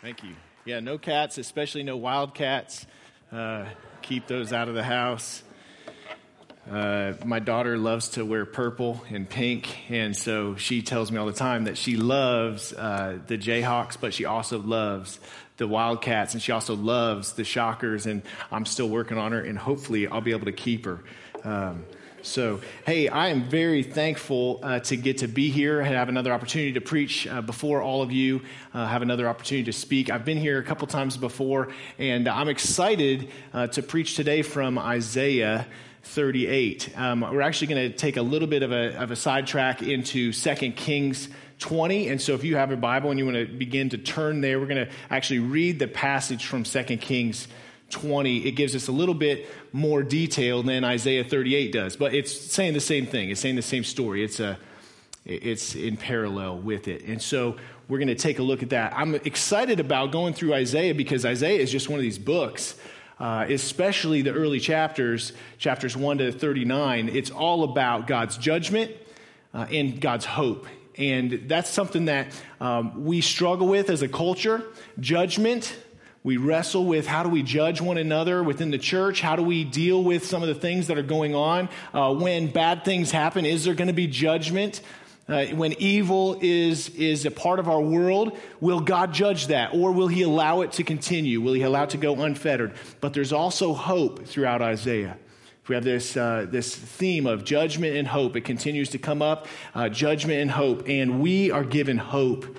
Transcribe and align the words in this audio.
Thank 0.00 0.22
you. 0.22 0.36
Yeah, 0.64 0.78
no 0.78 0.96
cats, 0.96 1.38
especially 1.38 1.82
no 1.82 1.96
wild 1.96 2.32
cats. 2.32 2.86
Uh, 3.32 3.64
keep 4.00 4.28
those 4.28 4.52
out 4.52 4.68
of 4.68 4.74
the 4.76 4.84
house. 4.84 5.42
Uh, 6.70 7.14
my 7.24 7.40
daughter 7.40 7.76
loves 7.76 8.10
to 8.10 8.24
wear 8.24 8.44
purple 8.44 9.02
and 9.10 9.28
pink, 9.28 9.90
and 9.90 10.16
so 10.16 10.54
she 10.54 10.82
tells 10.82 11.10
me 11.10 11.18
all 11.18 11.26
the 11.26 11.32
time 11.32 11.64
that 11.64 11.76
she 11.76 11.96
loves 11.96 12.72
uh, 12.74 13.18
the 13.26 13.36
Jayhawks, 13.36 13.96
but 14.00 14.14
she 14.14 14.24
also 14.24 14.60
loves 14.60 15.18
the 15.56 15.66
Wildcats, 15.66 16.34
and 16.34 16.42
she 16.42 16.52
also 16.52 16.76
loves 16.76 17.32
the 17.32 17.42
Shockers. 17.42 18.06
And 18.06 18.22
I'm 18.52 18.66
still 18.66 18.88
working 18.88 19.18
on 19.18 19.32
her, 19.32 19.40
and 19.40 19.58
hopefully 19.58 20.06
I'll 20.06 20.20
be 20.20 20.30
able 20.30 20.46
to 20.46 20.52
keep 20.52 20.84
her. 20.84 21.00
Um, 21.42 21.84
so, 22.22 22.60
hey, 22.84 23.08
I 23.08 23.28
am 23.28 23.48
very 23.48 23.82
thankful 23.82 24.60
uh, 24.62 24.80
to 24.80 24.96
get 24.96 25.18
to 25.18 25.28
be 25.28 25.50
here 25.50 25.80
and 25.80 25.94
have 25.94 26.08
another 26.08 26.32
opportunity 26.32 26.72
to 26.72 26.80
preach 26.80 27.26
uh, 27.26 27.42
before 27.42 27.80
all 27.80 28.02
of 28.02 28.10
you, 28.10 28.42
uh, 28.74 28.86
have 28.86 29.02
another 29.02 29.28
opportunity 29.28 29.64
to 29.64 29.72
speak. 29.72 30.10
I've 30.10 30.24
been 30.24 30.38
here 30.38 30.58
a 30.58 30.64
couple 30.64 30.86
times 30.88 31.16
before, 31.16 31.68
and 31.98 32.26
I'm 32.26 32.48
excited 32.48 33.30
uh, 33.52 33.68
to 33.68 33.82
preach 33.82 34.16
today 34.16 34.42
from 34.42 34.78
Isaiah 34.78 35.66
38. 36.02 36.98
Um, 36.98 37.20
we're 37.20 37.40
actually 37.40 37.68
going 37.68 37.92
to 37.92 37.96
take 37.96 38.16
a 38.16 38.22
little 38.22 38.48
bit 38.48 38.62
of 38.62 38.72
a, 38.72 38.96
of 39.00 39.10
a 39.10 39.16
sidetrack 39.16 39.82
into 39.82 40.32
2 40.32 40.72
Kings 40.72 41.28
20. 41.60 42.08
And 42.08 42.20
so 42.20 42.34
if 42.34 42.42
you 42.42 42.56
have 42.56 42.70
a 42.72 42.76
Bible 42.76 43.10
and 43.10 43.18
you 43.18 43.26
want 43.26 43.36
to 43.36 43.46
begin 43.46 43.90
to 43.90 43.98
turn 43.98 44.40
there, 44.40 44.58
we're 44.58 44.66
going 44.66 44.86
to 44.86 44.92
actually 45.10 45.40
read 45.40 45.78
the 45.78 45.88
passage 45.88 46.46
from 46.46 46.64
2 46.64 46.82
Kings 46.98 47.48
20, 47.90 48.46
it 48.46 48.52
gives 48.52 48.76
us 48.76 48.88
a 48.88 48.92
little 48.92 49.14
bit 49.14 49.46
more 49.72 50.02
detail 50.02 50.62
than 50.62 50.84
Isaiah 50.84 51.24
38 51.24 51.72
does, 51.72 51.96
but 51.96 52.14
it's 52.14 52.32
saying 52.32 52.74
the 52.74 52.80
same 52.80 53.06
thing. 53.06 53.30
It's 53.30 53.40
saying 53.40 53.56
the 53.56 53.62
same 53.62 53.84
story. 53.84 54.22
It's 54.22 54.40
a 54.40 54.58
it's 55.24 55.74
in 55.74 55.96
parallel 55.96 56.58
with 56.58 56.88
it. 56.88 57.04
And 57.04 57.20
so 57.20 57.56
we're 57.86 57.98
going 57.98 58.08
to 58.08 58.14
take 58.14 58.38
a 58.38 58.42
look 58.42 58.62
at 58.62 58.70
that. 58.70 58.94
I'm 58.96 59.14
excited 59.14 59.78
about 59.78 60.10
going 60.10 60.32
through 60.32 60.54
Isaiah 60.54 60.94
because 60.94 61.24
Isaiah 61.26 61.60
is 61.60 61.70
just 61.70 61.88
one 61.88 61.98
of 61.98 62.02
these 62.02 62.18
books, 62.18 62.76
uh, 63.20 63.44
especially 63.48 64.22
the 64.22 64.32
early 64.32 64.58
chapters, 64.58 65.32
chapters 65.58 65.96
1 65.96 66.18
to 66.18 66.32
39. 66.32 67.10
It's 67.10 67.30
all 67.30 67.62
about 67.64 68.06
God's 68.06 68.38
judgment 68.38 68.90
uh, 69.52 69.66
and 69.70 70.00
God's 70.00 70.24
hope. 70.24 70.66
And 70.96 71.44
that's 71.46 71.70
something 71.70 72.06
that 72.06 72.28
um, 72.60 73.04
we 73.04 73.20
struggle 73.20 73.68
with 73.68 73.90
as 73.90 74.02
a 74.02 74.08
culture 74.08 74.64
judgment 74.98 75.76
we 76.24 76.36
wrestle 76.36 76.84
with 76.84 77.06
how 77.06 77.22
do 77.22 77.28
we 77.28 77.42
judge 77.42 77.80
one 77.80 77.96
another 77.96 78.42
within 78.42 78.70
the 78.70 78.78
church? 78.78 79.20
How 79.20 79.36
do 79.36 79.42
we 79.42 79.64
deal 79.64 80.02
with 80.02 80.26
some 80.26 80.42
of 80.42 80.48
the 80.48 80.54
things 80.54 80.88
that 80.88 80.98
are 80.98 81.02
going 81.02 81.34
on? 81.34 81.68
Uh, 81.94 82.14
when 82.14 82.48
bad 82.48 82.84
things 82.84 83.10
happen, 83.10 83.46
is 83.46 83.64
there 83.64 83.74
going 83.74 83.88
to 83.88 83.94
be 83.94 84.06
judgment? 84.06 84.80
Uh, 85.28 85.44
when 85.46 85.74
evil 85.74 86.38
is, 86.40 86.88
is 86.90 87.26
a 87.26 87.30
part 87.30 87.58
of 87.58 87.68
our 87.68 87.80
world, 87.80 88.36
will 88.60 88.80
God 88.80 89.12
judge 89.12 89.48
that? 89.48 89.74
Or 89.74 89.92
will 89.92 90.08
He 90.08 90.22
allow 90.22 90.62
it 90.62 90.72
to 90.72 90.82
continue? 90.82 91.40
Will 91.40 91.52
He 91.52 91.62
allow 91.62 91.84
it 91.84 91.90
to 91.90 91.98
go 91.98 92.20
unfettered? 92.22 92.72
But 93.00 93.12
there's 93.12 93.32
also 93.32 93.74
hope 93.74 94.26
throughout 94.26 94.62
Isaiah. 94.62 95.18
We 95.68 95.74
have 95.74 95.84
this, 95.84 96.16
uh, 96.16 96.46
this 96.48 96.74
theme 96.74 97.26
of 97.26 97.44
judgment 97.44 97.94
and 97.94 98.08
hope. 98.08 98.36
It 98.36 98.40
continues 98.40 98.88
to 98.90 98.98
come 98.98 99.20
up 99.20 99.46
uh, 99.74 99.90
judgment 99.90 100.40
and 100.40 100.50
hope. 100.50 100.88
And 100.88 101.20
we 101.20 101.50
are 101.50 101.64
given 101.64 101.98
hope 101.98 102.56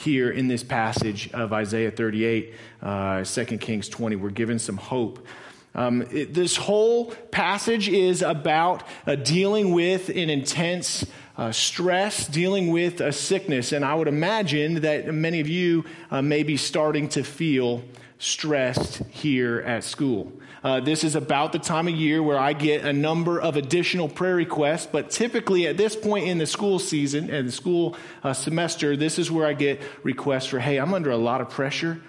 here 0.00 0.30
in 0.30 0.48
this 0.48 0.62
passage 0.62 1.30
of 1.32 1.52
Isaiah 1.52 1.90
38, 1.90 2.54
uh, 2.82 3.22
2 3.22 3.44
Kings 3.58 3.88
20. 3.88 4.16
We're 4.16 4.30
given 4.30 4.58
some 4.58 4.78
hope. 4.78 5.26
Um, 5.74 6.02
it, 6.10 6.32
this 6.32 6.56
whole 6.56 7.12
passage 7.30 7.88
is 7.88 8.22
about 8.22 8.82
uh, 9.06 9.16
dealing 9.16 9.72
with 9.72 10.08
an 10.08 10.30
intense 10.30 11.04
uh, 11.40 11.50
stress, 11.50 12.26
dealing 12.26 12.70
with 12.70 13.00
a 13.00 13.12
sickness. 13.12 13.72
And 13.72 13.82
I 13.82 13.94
would 13.94 14.08
imagine 14.08 14.82
that 14.82 15.06
many 15.06 15.40
of 15.40 15.48
you 15.48 15.86
uh, 16.10 16.20
may 16.20 16.42
be 16.42 16.58
starting 16.58 17.08
to 17.10 17.24
feel 17.24 17.82
stressed 18.18 18.98
here 19.08 19.60
at 19.60 19.82
school. 19.82 20.30
Uh, 20.62 20.80
this 20.80 21.02
is 21.02 21.16
about 21.16 21.52
the 21.52 21.58
time 21.58 21.88
of 21.88 21.94
year 21.94 22.22
where 22.22 22.38
I 22.38 22.52
get 22.52 22.84
a 22.84 22.92
number 22.92 23.40
of 23.40 23.56
additional 23.56 24.06
prayer 24.06 24.34
requests, 24.34 24.84
but 24.84 25.08
typically 25.08 25.66
at 25.66 25.78
this 25.78 25.96
point 25.96 26.26
in 26.26 26.36
the 26.36 26.46
school 26.46 26.78
season 26.78 27.30
and 27.30 27.48
the 27.48 27.52
school 27.52 27.96
uh, 28.22 28.34
semester, 28.34 28.94
this 28.94 29.18
is 29.18 29.30
where 29.30 29.46
I 29.46 29.54
get 29.54 29.80
requests 30.02 30.48
for, 30.48 30.58
hey, 30.58 30.76
I'm 30.76 30.92
under 30.92 31.10
a 31.10 31.16
lot 31.16 31.40
of 31.40 31.48
pressure. 31.48 32.02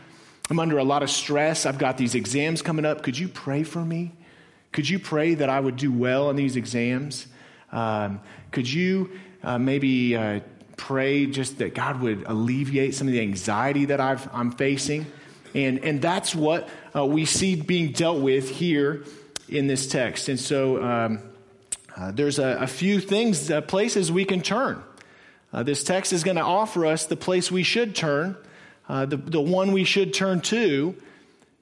I'm 0.49 0.59
under 0.59 0.77
a 0.77 0.83
lot 0.83 1.03
of 1.03 1.09
stress. 1.09 1.65
I've 1.65 1.77
got 1.77 1.97
these 1.97 2.15
exams 2.15 2.61
coming 2.61 2.83
up. 2.83 3.01
Could 3.01 3.17
you 3.17 3.29
pray 3.29 3.63
for 3.63 3.79
me? 3.79 4.11
Could 4.73 4.89
you 4.89 4.99
pray 4.99 5.35
that 5.35 5.49
I 5.49 5.57
would 5.57 5.77
do 5.77 5.89
well 5.89 6.27
on 6.27 6.35
these 6.35 6.57
exams? 6.57 7.27
Um, 7.71 8.19
could 8.51 8.71
you 8.71 9.11
uh, 9.43 9.57
maybe 9.57 10.15
uh, 10.15 10.39
pray 10.77 11.25
just 11.25 11.57
that 11.59 11.75
God 11.75 12.01
would 12.01 12.23
alleviate 12.25 12.95
some 12.95 13.07
of 13.07 13.13
the 13.13 13.21
anxiety 13.21 13.85
that 13.85 13.99
i 13.99 14.17
am 14.33 14.51
facing? 14.51 15.05
And, 15.53 15.79
and 15.79 16.01
that's 16.01 16.33
what 16.33 16.69
uh, 16.95 17.05
we 17.05 17.25
see 17.25 17.55
being 17.55 17.91
dealt 17.91 18.21
with 18.21 18.49
here 18.49 19.03
in 19.49 19.67
this 19.67 19.87
text. 19.87 20.29
And 20.29 20.39
so 20.39 20.81
um, 20.81 21.19
uh, 21.97 22.11
there's 22.11 22.39
a, 22.39 22.59
a, 22.61 22.67
few 22.67 23.01
things, 23.01 23.51
uh, 23.51 23.61
places 23.61 24.11
we 24.11 24.23
can 24.23 24.41
turn. 24.41 24.81
Uh, 25.51 25.63
this 25.63 25.83
text 25.83 26.13
is 26.13 26.23
going 26.23 26.37
to 26.37 26.43
offer 26.43 26.85
us 26.85 27.05
the 27.05 27.17
place 27.17 27.51
we 27.51 27.63
should 27.63 27.95
turn, 27.95 28.37
the, 28.87 29.17
the 29.17 29.41
one 29.41 29.71
we 29.71 29.83
should 29.83 30.13
turn 30.13 30.39
to. 30.41 30.95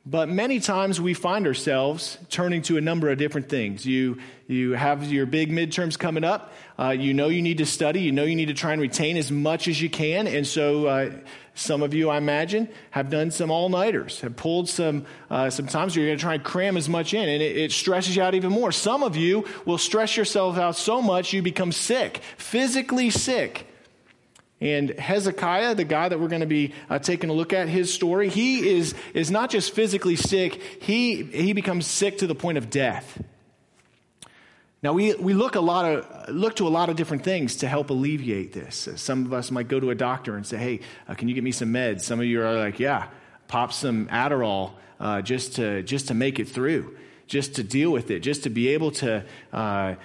But 0.06 0.30
many 0.30 0.60
times 0.60 1.00
we 1.00 1.14
find 1.14 1.46
ourselves 1.46 2.18
turning 2.30 2.62
to 2.64 2.78
a 2.78 2.82
number 2.82 3.10
of 3.10 3.18
different 3.18 3.50
things. 3.50 3.86
You, 3.86 4.18
you 4.48 4.72
have 4.72 5.12
your 5.12 5.26
big 5.26 5.52
midterms 5.52 6.00
coming 6.00 6.24
up. 6.24 6.54
Uh, 6.80 6.92
you 6.92 7.14
know 7.14 7.28
you 7.28 7.42
need 7.42 7.60
to 7.60 7.66
study. 7.66 8.02
You 8.02 8.12
know 8.12 8.24
you 8.24 8.36
need 8.36 8.48
to 8.48 8.54
try 8.54 8.72
and 8.72 8.82
retain 8.82 9.18
as 9.18 9.32
much 9.32 9.68
as 9.68 9.82
you 9.82 9.90
can. 9.90 10.26
And 10.26 10.48
so 10.48 10.88
uh, 10.88 11.12
some 11.54 11.84
of 11.84 11.94
you, 11.94 12.10
I 12.10 12.18
imagine, 12.18 12.70
have 12.92 13.10
done 13.10 13.32
some 13.32 13.52
all 13.52 13.68
nighters, 13.68 14.22
have 14.22 14.38
pulled 14.38 14.70
some, 14.70 15.06
uh, 15.30 15.50
some 15.50 15.68
times 15.68 15.96
you're 15.96 16.06
going 16.06 16.18
to 16.18 16.22
try 16.22 16.36
and 16.36 16.44
cram 16.44 16.78
as 16.78 16.88
much 16.88 17.14
in, 17.14 17.28
and 17.28 17.44
it, 17.44 17.58
it, 17.58 17.72
stresses 17.72 18.16
you 18.16 18.24
out 18.24 18.34
even 18.34 18.52
more. 18.52 18.72
Some 18.72 19.04
of 19.04 19.18
you 19.18 19.46
will 19.66 19.78
stress 19.78 20.16
yourself 20.16 20.58
out 20.58 20.78
so 20.78 21.02
much 21.02 21.34
you 21.34 21.42
become 21.42 21.74
sick, 21.74 22.22
physically 22.38 23.10
sick. 23.10 23.69
And 24.62 24.90
Hezekiah, 24.90 25.76
the 25.76 25.86
guy 25.86 26.10
that 26.10 26.20
we're 26.20 26.28
going 26.28 26.42
to 26.42 26.48
be 26.48 26.74
uh, 26.90 27.00
taking 27.00 27.30
a 27.30 27.34
look 27.34 27.54
at, 27.54 27.70
his 27.70 27.94
story, 27.94 28.28
he 28.28 28.70
is, 28.70 28.94
is 29.14 29.32
not 29.32 29.50
just 29.50 29.74
physically 29.74 30.18
sick, 30.18 30.62
he, 30.82 31.24
he 31.24 31.54
becomes 31.54 31.88
sick 31.88 32.18
to 32.18 32.28
the 32.28 32.36
point 32.36 32.58
of 32.58 32.70
death. 32.70 33.24
Now, 34.82 34.94
we, 34.94 35.14
we 35.16 35.34
look, 35.34 35.56
a 35.56 35.62
lot 35.62 35.86
of, 35.86 36.30
look 36.30 36.58
to 36.58 36.68
a 36.68 36.70
lot 36.70 36.90
of 36.90 36.96
different 36.96 37.24
things 37.24 37.58
to 37.58 37.68
help 37.68 37.90
alleviate 37.90 38.54
this. 38.54 38.88
Uh, 38.88 38.96
some 38.96 39.26
of 39.26 39.34
us 39.34 39.52
might 39.52 39.68
go 39.68 39.80
to 39.80 39.92
a 39.92 39.96
doctor 39.96 40.36
and 40.36 40.46
say, 40.46 40.58
hey, 40.58 40.80
uh, 41.08 41.16
can 41.16 41.28
you 41.28 41.36
get 41.36 41.44
me 41.44 41.52
some 41.52 41.70
meds? 41.70 42.02
Some 42.02 42.20
of 42.20 42.26
you 42.26 42.42
are 42.42 42.56
like, 42.56 42.80
yeah, 42.80 43.08
pop 43.48 43.74
some 43.74 44.08
Adderall 44.08 44.72
uh, 45.00 45.22
just, 45.22 45.56
to, 45.56 45.84
just 45.84 46.08
to 46.10 46.14
make 46.14 46.40
it 46.40 46.48
through, 46.48 46.98
just 47.28 47.56
to 47.56 47.64
deal 47.64 47.92
with 47.92 48.12
it, 48.12 48.22
just 48.22 48.44
to 48.44 48.50
be 48.50 48.70
able 48.70 48.92
to, 48.92 49.26
uh, 49.52 49.96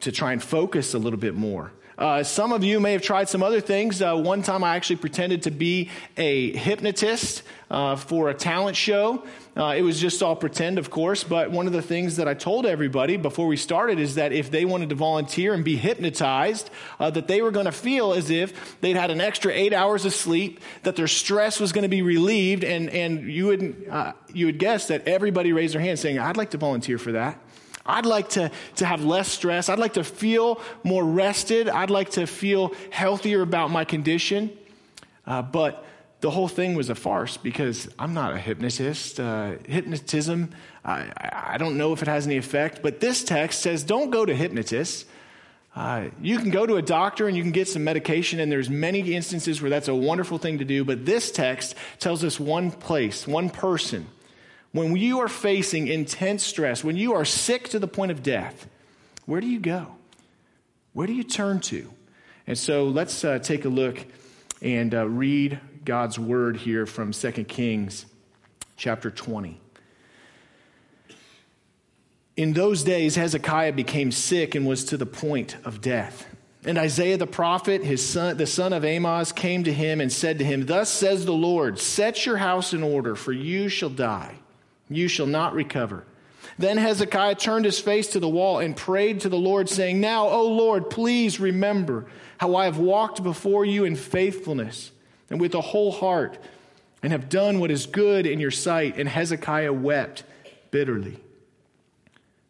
to 0.00 0.12
try 0.12 0.32
and 0.32 0.42
focus 0.42 0.94
a 0.94 0.98
little 0.98 1.18
bit 1.18 1.34
more. 1.34 1.72
Uh, 1.98 2.22
some 2.22 2.52
of 2.52 2.62
you 2.62 2.78
may 2.78 2.92
have 2.92 3.02
tried 3.02 3.28
some 3.28 3.42
other 3.42 3.60
things. 3.60 4.00
Uh, 4.00 4.14
one 4.14 4.40
time 4.40 4.62
I 4.62 4.76
actually 4.76 4.96
pretended 4.96 5.42
to 5.42 5.50
be 5.50 5.90
a 6.16 6.56
hypnotist 6.56 7.42
uh, 7.70 7.96
for 7.96 8.30
a 8.30 8.34
talent 8.34 8.76
show. 8.76 9.24
Uh, 9.56 9.74
it 9.76 9.82
was 9.82 10.00
just 10.00 10.22
all 10.22 10.36
pretend, 10.36 10.78
of 10.78 10.90
course, 10.90 11.24
but 11.24 11.50
one 11.50 11.66
of 11.66 11.72
the 11.72 11.82
things 11.82 12.14
that 12.16 12.28
I 12.28 12.34
told 12.34 12.66
everybody 12.66 13.16
before 13.16 13.48
we 13.48 13.56
started 13.56 13.98
is 13.98 14.14
that 14.14 14.32
if 14.32 14.48
they 14.48 14.64
wanted 14.64 14.90
to 14.90 14.94
volunteer 14.94 15.52
and 15.52 15.64
be 15.64 15.74
hypnotized, 15.74 16.70
uh, 17.00 17.10
that 17.10 17.26
they 17.26 17.42
were 17.42 17.50
going 17.50 17.66
to 17.66 17.72
feel 17.72 18.12
as 18.12 18.30
if 18.30 18.80
they'd 18.80 18.94
had 18.94 19.10
an 19.10 19.20
extra 19.20 19.52
eight 19.52 19.72
hours 19.72 20.04
of 20.04 20.14
sleep, 20.14 20.60
that 20.84 20.94
their 20.94 21.08
stress 21.08 21.58
was 21.58 21.72
going 21.72 21.82
to 21.82 21.88
be 21.88 22.02
relieved, 22.02 22.62
and, 22.62 22.90
and 22.90 23.24
you, 23.24 23.46
would, 23.46 23.88
uh, 23.90 24.12
you 24.32 24.46
would 24.46 24.60
guess 24.60 24.86
that 24.86 25.08
everybody 25.08 25.52
raised 25.52 25.74
their 25.74 25.80
hand 25.80 25.98
saying, 25.98 26.20
I'd 26.20 26.36
like 26.36 26.50
to 26.50 26.58
volunteer 26.58 26.96
for 26.98 27.10
that. 27.12 27.42
I'd 27.88 28.06
like 28.06 28.28
to, 28.30 28.50
to 28.76 28.86
have 28.86 29.04
less 29.04 29.28
stress. 29.28 29.68
I'd 29.68 29.78
like 29.78 29.94
to 29.94 30.04
feel 30.04 30.60
more 30.84 31.02
rested. 31.02 31.68
I'd 31.68 31.90
like 31.90 32.10
to 32.10 32.26
feel 32.26 32.74
healthier 32.90 33.40
about 33.40 33.70
my 33.70 33.84
condition. 33.84 34.50
Uh, 35.26 35.42
but 35.42 35.84
the 36.20 36.30
whole 36.30 36.48
thing 36.48 36.74
was 36.74 36.90
a 36.90 36.94
farce 36.94 37.36
because 37.36 37.88
I'm 37.98 38.12
not 38.12 38.34
a 38.34 38.38
hypnotist. 38.38 39.18
Uh, 39.18 39.54
hypnotism, 39.66 40.50
I, 40.84 41.10
I, 41.16 41.58
don't 41.58 41.78
know 41.78 41.92
if 41.92 42.02
it 42.02 42.08
has 42.08 42.26
any 42.26 42.36
effect, 42.36 42.82
but 42.82 43.00
this 43.00 43.24
text 43.24 43.60
says 43.60 43.84
don't 43.84 44.10
go 44.10 44.26
to 44.26 44.34
hypnotists. 44.34 45.04
Uh, 45.76 46.08
you 46.20 46.38
can 46.38 46.50
go 46.50 46.66
to 46.66 46.76
a 46.76 46.82
doctor 46.82 47.28
and 47.28 47.36
you 47.36 47.42
can 47.42 47.52
get 47.52 47.68
some 47.68 47.84
medication, 47.84 48.40
and 48.40 48.50
there's 48.50 48.68
many 48.68 49.14
instances 49.14 49.62
where 49.62 49.70
that's 49.70 49.86
a 49.86 49.94
wonderful 49.94 50.38
thing 50.38 50.58
to 50.58 50.64
do. 50.64 50.84
But 50.84 51.06
this 51.06 51.30
text 51.30 51.76
tells 52.00 52.24
us 52.24 52.40
one 52.40 52.72
place, 52.72 53.26
one 53.26 53.48
person 53.48 54.08
when 54.78 54.96
you 54.96 55.20
are 55.20 55.28
facing 55.28 55.88
intense 55.88 56.44
stress, 56.44 56.84
when 56.84 56.96
you 56.96 57.14
are 57.14 57.24
sick 57.24 57.68
to 57.70 57.78
the 57.78 57.88
point 57.88 58.12
of 58.12 58.22
death, 58.22 58.68
where 59.26 59.40
do 59.40 59.46
you 59.46 59.60
go? 59.60 59.88
Where 60.92 61.06
do 61.06 61.12
you 61.12 61.24
turn 61.24 61.60
to? 61.60 61.92
And 62.46 62.56
so 62.56 62.84
let's 62.84 63.24
uh, 63.24 63.38
take 63.38 63.64
a 63.64 63.68
look 63.68 64.06
and 64.62 64.94
uh, 64.94 65.06
read 65.08 65.60
God's 65.84 66.18
word 66.18 66.56
here 66.56 66.86
from 66.86 67.12
2 67.12 67.32
Kings 67.44 68.06
chapter 68.76 69.10
20. 69.10 69.60
In 72.36 72.52
those 72.52 72.84
days, 72.84 73.16
Hezekiah 73.16 73.72
became 73.72 74.12
sick 74.12 74.54
and 74.54 74.66
was 74.66 74.84
to 74.86 74.96
the 74.96 75.06
point 75.06 75.56
of 75.64 75.80
death. 75.80 76.26
And 76.64 76.78
Isaiah 76.78 77.16
the 77.16 77.26
prophet, 77.26 77.82
his 77.82 78.06
son, 78.06 78.36
the 78.36 78.46
son 78.46 78.72
of 78.72 78.84
Amoz, 78.84 79.32
came 79.32 79.64
to 79.64 79.72
him 79.72 80.00
and 80.00 80.12
said 80.12 80.38
to 80.38 80.44
him, 80.44 80.66
Thus 80.66 80.88
says 80.88 81.24
the 81.24 81.32
Lord, 81.32 81.78
Set 81.78 82.26
your 82.26 82.36
house 82.36 82.72
in 82.72 82.82
order, 82.82 83.14
for 83.14 83.32
you 83.32 83.68
shall 83.68 83.90
die. 83.90 84.34
You 84.88 85.08
shall 85.08 85.26
not 85.26 85.54
recover. 85.54 86.04
Then 86.58 86.76
Hezekiah 86.78 87.36
turned 87.36 87.64
his 87.64 87.78
face 87.78 88.08
to 88.08 88.20
the 88.20 88.28
wall 88.28 88.58
and 88.58 88.76
prayed 88.76 89.20
to 89.20 89.28
the 89.28 89.38
Lord, 89.38 89.68
saying, 89.68 90.00
Now, 90.00 90.28
O 90.28 90.48
Lord, 90.48 90.90
please 90.90 91.38
remember 91.38 92.06
how 92.38 92.56
I 92.56 92.64
have 92.64 92.78
walked 92.78 93.22
before 93.22 93.64
you 93.64 93.84
in 93.84 93.96
faithfulness 93.96 94.90
and 95.30 95.40
with 95.40 95.54
a 95.54 95.60
whole 95.60 95.92
heart, 95.92 96.38
and 97.02 97.12
have 97.12 97.28
done 97.28 97.60
what 97.60 97.70
is 97.70 97.86
good 97.86 98.26
in 98.26 98.40
your 98.40 98.50
sight. 98.50 98.96
And 98.98 99.08
Hezekiah 99.08 99.72
wept 99.72 100.24
bitterly. 100.70 101.18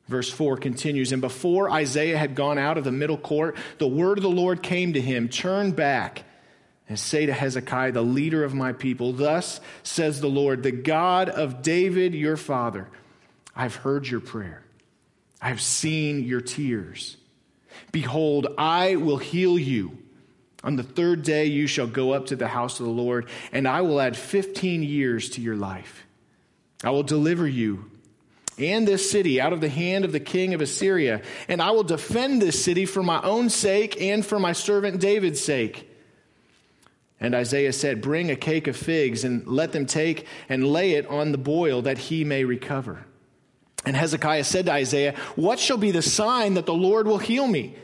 Verse 0.06 0.30
4 0.30 0.56
continues 0.56 1.12
And 1.12 1.20
before 1.20 1.70
Isaiah 1.70 2.16
had 2.16 2.34
gone 2.34 2.58
out 2.58 2.78
of 2.78 2.84
the 2.84 2.92
middle 2.92 3.18
court, 3.18 3.56
the 3.78 3.88
word 3.88 4.18
of 4.18 4.22
the 4.22 4.30
Lord 4.30 4.62
came 4.62 4.94
to 4.94 5.00
him 5.00 5.28
Turn 5.28 5.72
back 5.72 6.24
and 6.88 6.98
say 6.98 7.26
to 7.26 7.32
Hezekiah, 7.32 7.92
the 7.92 8.02
leader 8.02 8.44
of 8.44 8.54
my 8.54 8.72
people, 8.72 9.12
Thus 9.12 9.60
says 9.82 10.20
the 10.20 10.28
Lord, 10.28 10.62
the 10.62 10.72
God 10.72 11.28
of 11.28 11.62
David 11.62 12.14
your 12.14 12.36
father, 12.36 12.88
I've 13.54 13.76
heard 13.76 14.06
your 14.06 14.20
prayer, 14.20 14.64
I've 15.40 15.60
seen 15.60 16.24
your 16.24 16.40
tears. 16.40 17.16
Behold, 17.92 18.48
I 18.58 18.96
will 18.96 19.18
heal 19.18 19.58
you. 19.58 19.98
On 20.64 20.74
the 20.74 20.82
third 20.82 21.22
day 21.22 21.46
you 21.46 21.66
shall 21.68 21.86
go 21.86 22.12
up 22.12 22.26
to 22.26 22.36
the 22.36 22.48
house 22.48 22.80
of 22.80 22.86
the 22.86 22.92
Lord, 22.92 23.28
and 23.52 23.68
I 23.68 23.82
will 23.82 24.00
add 24.00 24.16
15 24.16 24.82
years 24.82 25.30
to 25.30 25.40
your 25.40 25.56
life. 25.56 26.04
I 26.82 26.90
will 26.90 27.04
deliver 27.04 27.46
you 27.46 27.90
and 28.58 28.86
this 28.86 29.10
city 29.10 29.40
out 29.40 29.52
of 29.52 29.60
the 29.60 29.68
hand 29.68 30.04
of 30.04 30.12
the 30.12 30.20
king 30.20 30.54
of 30.54 30.60
Assyria, 30.60 31.22
and 31.46 31.62
I 31.62 31.70
will 31.70 31.84
defend 31.84 32.42
this 32.42 32.62
city 32.62 32.86
for 32.86 33.02
my 33.02 33.22
own 33.22 33.50
sake 33.50 34.00
and 34.00 34.24
for 34.24 34.38
my 34.38 34.52
servant 34.52 35.00
David's 35.00 35.40
sake. 35.40 35.87
And 37.20 37.34
Isaiah 37.34 37.72
said, 37.72 38.00
Bring 38.00 38.30
a 38.30 38.36
cake 38.36 38.66
of 38.66 38.76
figs 38.76 39.24
and 39.24 39.46
let 39.46 39.72
them 39.72 39.86
take 39.86 40.26
and 40.48 40.66
lay 40.66 40.92
it 40.92 41.06
on 41.08 41.32
the 41.32 41.38
boil 41.38 41.82
that 41.82 41.98
he 41.98 42.24
may 42.24 42.44
recover. 42.44 43.04
And 43.84 43.96
Hezekiah 43.96 44.44
said 44.44 44.66
to 44.66 44.72
Isaiah, 44.72 45.14
What 45.34 45.58
shall 45.58 45.78
be 45.78 45.90
the 45.90 46.02
sign 46.02 46.54
that 46.54 46.66
the 46.66 46.74
Lord 46.74 47.06
will 47.06 47.18
heal 47.18 47.46
me? 47.46 47.74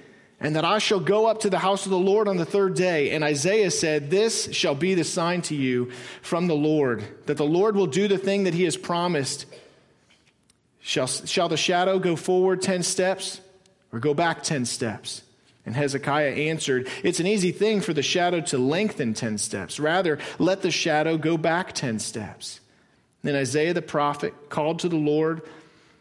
And 0.40 0.56
that 0.56 0.64
I 0.64 0.78
shall 0.78 1.00
go 1.00 1.26
up 1.26 1.40
to 1.40 1.50
the 1.50 1.60
house 1.60 1.86
of 1.86 1.90
the 1.90 1.98
Lord 1.98 2.28
on 2.28 2.36
the 2.36 2.44
third 2.44 2.74
day. 2.74 3.12
And 3.12 3.24
Isaiah 3.24 3.70
said, 3.70 4.10
This 4.10 4.52
shall 4.52 4.74
be 4.74 4.94
the 4.94 5.04
sign 5.04 5.42
to 5.42 5.54
you 5.54 5.90
from 6.22 6.46
the 6.46 6.56
Lord, 6.56 7.04
that 7.26 7.36
the 7.36 7.44
Lord 7.46 7.76
will 7.76 7.86
do 7.86 8.08
the 8.08 8.18
thing 8.18 8.44
that 8.44 8.54
he 8.54 8.64
has 8.64 8.76
promised. 8.76 9.46
Shall, 10.80 11.06
shall 11.06 11.48
the 11.48 11.56
shadow 11.56 11.98
go 11.98 12.14
forward 12.14 12.60
10 12.60 12.82
steps 12.82 13.40
or 13.90 14.00
go 14.00 14.12
back 14.12 14.42
10 14.42 14.66
steps? 14.66 15.22
And 15.66 15.74
Hezekiah 15.74 16.30
answered, 16.30 16.88
It's 17.02 17.20
an 17.20 17.26
easy 17.26 17.52
thing 17.52 17.80
for 17.80 17.92
the 17.92 18.02
shadow 18.02 18.40
to 18.42 18.58
lengthen 18.58 19.14
10 19.14 19.38
steps. 19.38 19.80
Rather, 19.80 20.18
let 20.38 20.62
the 20.62 20.70
shadow 20.70 21.16
go 21.16 21.36
back 21.36 21.72
10 21.72 21.98
steps. 21.98 22.60
Then 23.22 23.34
Isaiah 23.34 23.72
the 23.72 23.82
prophet 23.82 24.50
called 24.50 24.80
to 24.80 24.88
the 24.88 24.96
Lord, 24.96 25.42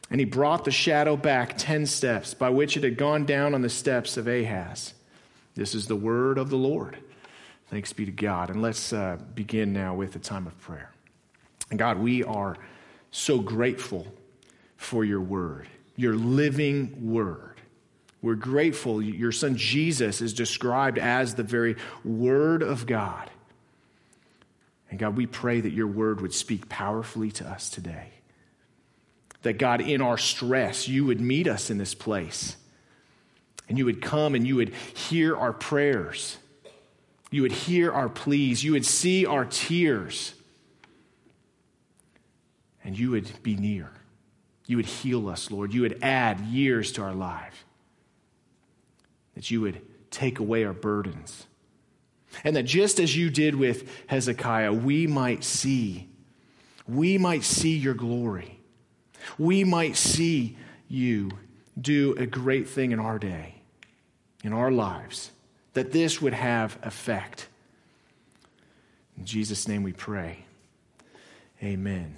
and 0.10 0.20
he 0.20 0.26
brought 0.26 0.66
the 0.66 0.72
shadow 0.72 1.16
back 1.16 1.58
10 1.58 1.86
steps, 1.86 2.34
by 2.34 2.50
which 2.50 2.76
it 2.76 2.84
had 2.84 2.98
gone 2.98 3.26
down 3.26 3.56
on 3.56 3.62
the 3.62 3.70
steps 3.70 4.18
of 4.18 4.28
Ahaz. 4.28 4.94
This 5.56 5.74
is 5.74 5.88
the 5.88 5.96
word 5.96 6.38
of 6.38 6.50
the 6.50 6.58
Lord. 6.58 6.98
Thanks 7.70 7.94
be 7.94 8.06
to 8.06 8.12
God. 8.12 8.50
And 8.50 8.62
let's 8.62 8.92
uh, 8.92 9.18
begin 9.34 9.72
now 9.72 9.96
with 9.96 10.16
a 10.16 10.20
time 10.20 10.46
of 10.46 10.60
prayer. 10.60 10.92
And 11.70 11.80
God, 11.80 11.98
we 11.98 12.24
are 12.24 12.58
so 13.12 13.40
grateful 13.40 14.06
for 14.76 15.06
your 15.06 15.22
word, 15.22 15.68
your 15.96 16.16
living 16.16 17.12
word. 17.12 17.53
We're 18.24 18.36
grateful. 18.36 19.02
Your 19.02 19.34
son 19.34 19.58
Jesus 19.58 20.22
is 20.22 20.34
described 20.34 20.98
as 20.98 21.36
the 21.36 21.44
very 21.44 21.76
word 22.06 22.64
of 22.64 22.86
God. 22.86 23.30
And 24.90 24.98
God, 24.98 25.18
we 25.18 25.26
pray 25.26 25.60
that 25.60 25.74
your 25.74 25.88
word 25.88 26.22
would 26.22 26.34
speak 26.34 26.70
powerfully 26.70 27.32
to 27.32 27.48
us 27.48 27.70
today. 27.70 28.12
That 29.42 29.58
God, 29.58 29.82
in 29.82 30.02
our 30.02 30.18
stress, 30.18 30.88
you 30.88 31.04
would 31.04 31.20
meet 31.20 31.48
us 31.48 31.70
in 31.70 31.78
this 31.78 31.94
place. 31.94 32.56
And 33.68 33.78
you 33.78 33.84
would 33.84 34.02
come 34.02 34.36
and 34.36 34.48
you 34.48 34.56
would 34.56 34.74
hear 34.74 35.36
our 35.36 35.52
prayers. 35.52 36.38
You 37.30 37.42
would 37.42 37.52
hear 37.52 37.92
our 37.92 38.08
pleas. 38.08 38.64
You 38.64 38.72
would 38.72 38.86
see 38.86 39.26
our 39.26 39.44
tears. 39.44 40.34
And 42.86 42.98
you 42.98 43.12
would 43.12 43.44
be 43.44 43.58
near. 43.58 43.92
You 44.66 44.78
would 44.78 44.86
heal 44.86 45.28
us, 45.28 45.52
Lord. 45.52 45.74
You 45.74 45.82
would 45.82 46.02
add 46.02 46.40
years 46.40 46.94
to 46.94 47.02
our 47.02 47.14
life. 47.14 47.66
That 49.36 49.50
you 49.50 49.62
would 49.62 49.82
take 50.12 50.40
away 50.40 50.64
our 50.64 50.74
burdens. 50.74 51.48
And 52.44 52.56
that 52.56 52.64
just 52.64 53.00
as 53.00 53.16
you 53.16 53.30
did 53.30 53.56
with 53.56 53.90
Hezekiah, 54.08 54.74
we 54.74 55.08
might 55.08 55.44
see, 55.44 56.10
we 56.88 57.18
might 57.18 57.44
see 57.44 57.76
your 57.76 57.94
glory. 57.94 58.60
We 59.38 59.64
might 59.64 59.96
see 59.96 60.58
you 60.88 61.32
do 61.80 62.14
a 62.18 62.26
great 62.26 62.68
thing 62.68 62.92
in 62.92 63.00
our 63.00 63.20
day, 63.20 63.62
in 64.44 64.54
our 64.54 64.72
lives, 64.72 65.32
that 65.74 65.92
this 65.92 66.22
would 66.22 66.34
have 66.34 66.78
effect. 66.84 67.48
In 69.18 69.26
Jesus' 69.26 69.68
name 69.68 69.84
we 69.84 69.94
pray. 69.94 70.46
Amen. 71.62 72.16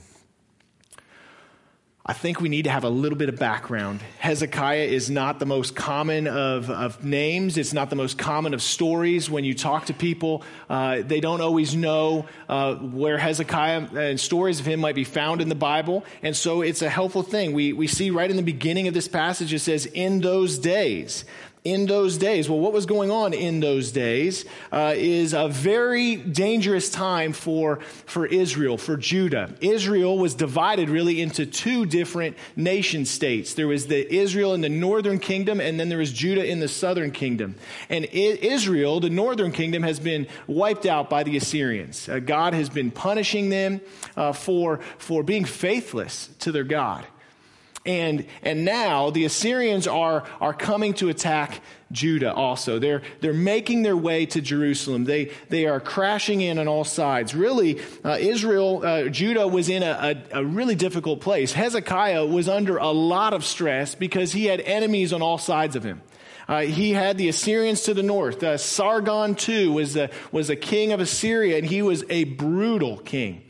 I 2.08 2.14
think 2.14 2.40
we 2.40 2.50
need 2.50 2.66
to 2.66 2.70
have 2.70 2.84
a 2.84 2.90
little 2.90 3.18
bit 3.18 3.30
of 3.30 3.40
background. 3.40 4.00
Hezekiah 4.20 4.84
is 4.84 5.10
not 5.10 5.40
the 5.40 5.48
most 5.48 5.76
common 5.76 6.28
of, 6.28 6.70
of 6.70 7.04
names. 7.04 7.58
It's 7.58 7.74
not 7.74 7.90
the 7.90 7.96
most 7.96 8.20
common 8.20 8.54
of 8.54 8.62
stories. 8.62 9.28
When 9.28 9.44
you 9.44 9.56
talk 9.56 9.88
to 9.88 9.94
people, 9.96 10.44
uh, 10.70 11.02
they 11.02 11.20
don't 11.20 11.42
always 11.42 11.76
know 11.76 12.28
uh, 12.48 12.76
where 12.76 13.18
Hezekiah 13.18 13.88
and 13.96 14.20
stories 14.20 14.60
of 14.60 14.68
him 14.68 14.82
might 14.82 14.94
be 14.94 15.04
found 15.04 15.42
in 15.42 15.50
the 15.50 15.56
Bible. 15.56 16.06
And 16.22 16.38
so 16.38 16.62
it's 16.62 16.84
a 16.84 16.90
helpful 16.90 17.24
thing. 17.24 17.54
We, 17.54 17.74
we 17.74 17.88
see 17.88 18.12
right 18.12 18.30
in 18.30 18.38
the 18.38 18.44
beginning 18.44 18.88
of 18.88 18.94
this 18.94 19.08
passage, 19.08 19.52
it 19.52 19.60
says, 19.60 19.88
in 19.88 20.22
those 20.22 20.60
days 20.60 21.26
in 21.66 21.88
those 21.88 22.18
days. 22.18 22.48
Well, 22.48 22.60
what 22.60 22.72
was 22.72 22.86
going 22.86 23.10
on 23.10 23.34
in 23.34 23.60
those 23.60 23.92
days 23.92 24.46
uh, 24.72 24.94
is 24.96 25.34
a 25.34 25.50
very 25.50 26.16
dangerous 26.16 26.92
time 26.92 27.34
for, 27.34 27.80
for 28.06 28.28
Israel, 28.28 28.78
for 28.78 28.96
Judah. 28.96 29.54
Israel 29.60 30.18
was 30.18 30.36
divided 30.36 30.90
really 30.90 31.22
into 31.22 31.46
two 31.48 31.88
different 31.88 32.38
nation 32.56 33.04
states. 33.04 33.56
There 33.56 33.68
was 33.68 33.88
the 33.88 34.16
Israel 34.16 34.54
in 34.54 34.62
the 34.62 34.70
northern 34.70 35.18
kingdom, 35.18 35.60
and 35.60 35.80
then 35.80 35.90
there 35.90 35.98
was 35.98 36.14
Judah 36.14 36.46
in 36.46 36.60
the 36.60 36.68
southern 36.68 37.12
kingdom. 37.12 37.56
And 37.90 38.06
Israel, 38.06 39.00
the 39.00 39.10
northern 39.10 39.52
kingdom, 39.52 39.82
has 39.82 40.00
been 40.00 40.28
wiped 40.46 40.86
out 40.86 41.10
by 41.10 41.24
the 41.24 41.36
Assyrians. 41.36 42.08
Uh, 42.08 42.20
God 42.20 42.54
has 42.54 42.70
been 42.70 42.92
punishing 42.92 43.50
them 43.50 43.82
uh, 44.16 44.34
for, 44.34 44.80
for 45.00 45.24
being 45.24 45.46
faithless 45.46 46.30
to 46.40 46.52
their 46.52 46.64
God. 46.64 47.08
And, 47.86 48.26
and 48.42 48.66
now 48.66 49.12
the 49.12 49.26
Assyrians 49.26 49.88
are, 49.88 50.24
are 50.42 50.54
coming 50.54 50.96
to 50.96 51.10
attack 51.10 51.62
Judah 51.92 52.34
also. 52.34 52.80
They're, 52.80 53.04
they're 53.22 53.34
making 53.34 53.84
their 53.84 53.96
way 53.96 54.26
to 54.28 54.42
Jerusalem. 54.42 55.04
They, 55.04 55.32
they 55.50 55.68
are 55.68 55.80
crashing 55.80 56.42
in 56.42 56.58
on 56.58 56.68
all 56.68 56.84
sides. 56.84 57.36
Really, 57.36 57.80
uh, 58.04 58.18
Israel, 58.20 58.84
uh, 58.84 59.10
Judah 59.10 59.48
was 59.48 59.70
in 59.70 59.84
a, 59.84 60.18
a, 60.34 60.40
a, 60.40 60.44
really 60.44 60.74
difficult 60.74 61.22
place. 61.22 61.54
Hezekiah 61.54 62.26
was 62.26 62.50
under 62.50 62.78
a 62.78 62.90
lot 62.90 63.34
of 63.34 63.46
stress 63.46 63.94
because 63.94 64.32
he 64.32 64.46
had 64.46 64.62
enemies 64.62 65.14
on 65.14 65.22
all 65.22 65.38
sides 65.38 65.76
of 65.76 65.84
him. 65.84 66.02
Uh, 66.48 66.62
he 66.62 66.92
had 66.92 67.18
the 67.18 67.30
Assyrians 67.30 67.84
to 67.84 67.94
the 67.94 68.04
north. 68.04 68.44
Uh, 68.44 68.58
Sargon 68.58 69.36
II 69.48 69.70
was 69.70 69.96
a, 69.96 70.10
was 70.32 70.50
a 70.50 70.56
king 70.56 70.92
of 70.92 71.00
Assyria, 71.00 71.58
and 71.58 71.66
he 71.66 71.82
was 71.82 72.04
a 72.10 72.24
brutal 72.24 72.98
king. 72.98 73.45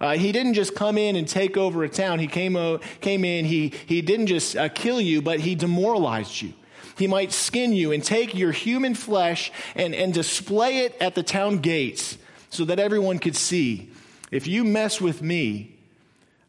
Uh, 0.00 0.16
he 0.16 0.32
didn't 0.32 0.54
just 0.54 0.74
come 0.74 0.96
in 0.96 1.14
and 1.16 1.28
take 1.28 1.56
over 1.56 1.84
a 1.84 1.88
town. 1.88 2.18
He 2.18 2.26
came, 2.26 2.56
uh, 2.56 2.78
came 3.00 3.24
in, 3.24 3.44
he, 3.44 3.72
he 3.86 4.00
didn't 4.00 4.28
just 4.28 4.56
uh, 4.56 4.68
kill 4.70 5.00
you, 5.00 5.20
but 5.20 5.40
he 5.40 5.54
demoralized 5.54 6.40
you. 6.40 6.54
He 6.96 7.06
might 7.06 7.32
skin 7.32 7.72
you 7.72 7.92
and 7.92 8.02
take 8.02 8.34
your 8.34 8.52
human 8.52 8.94
flesh 8.94 9.52
and, 9.74 9.94
and 9.94 10.12
display 10.12 10.78
it 10.78 10.96
at 11.00 11.14
the 11.14 11.22
town 11.22 11.58
gates 11.58 12.16
so 12.48 12.64
that 12.64 12.78
everyone 12.78 13.18
could 13.18 13.36
see. 13.36 13.90
If 14.30 14.46
you 14.46 14.64
mess 14.64 15.00
with 15.00 15.22
me, 15.22 15.76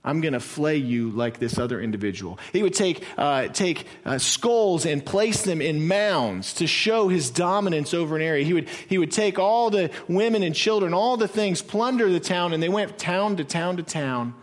I'm 0.03 0.19
going 0.19 0.33
to 0.33 0.39
flay 0.39 0.77
you 0.77 1.11
like 1.11 1.37
this 1.37 1.59
other 1.59 1.79
individual. 1.79 2.39
He 2.53 2.63
would 2.63 2.73
take, 2.73 3.03
uh, 3.17 3.49
take 3.49 3.85
uh, 4.03 4.17
skulls 4.17 4.87
and 4.87 5.05
place 5.05 5.43
them 5.43 5.61
in 5.61 5.87
mounds 5.87 6.55
to 6.55 6.65
show 6.65 7.07
his 7.07 7.29
dominance 7.29 7.93
over 7.93 8.15
an 8.15 8.23
area. 8.23 8.43
He 8.43 8.53
would, 8.53 8.67
he 8.89 8.97
would 8.97 9.11
take 9.11 9.37
all 9.37 9.69
the 9.69 9.91
women 10.07 10.41
and 10.41 10.55
children, 10.55 10.95
all 10.95 11.17
the 11.17 11.27
things, 11.27 11.61
plunder 11.61 12.09
the 12.09 12.19
town, 12.19 12.53
and 12.53 12.63
they 12.63 12.69
went 12.69 12.97
town 12.97 13.37
to 13.37 13.43
town 13.43 13.77
to 13.77 13.83
town, 13.83 14.33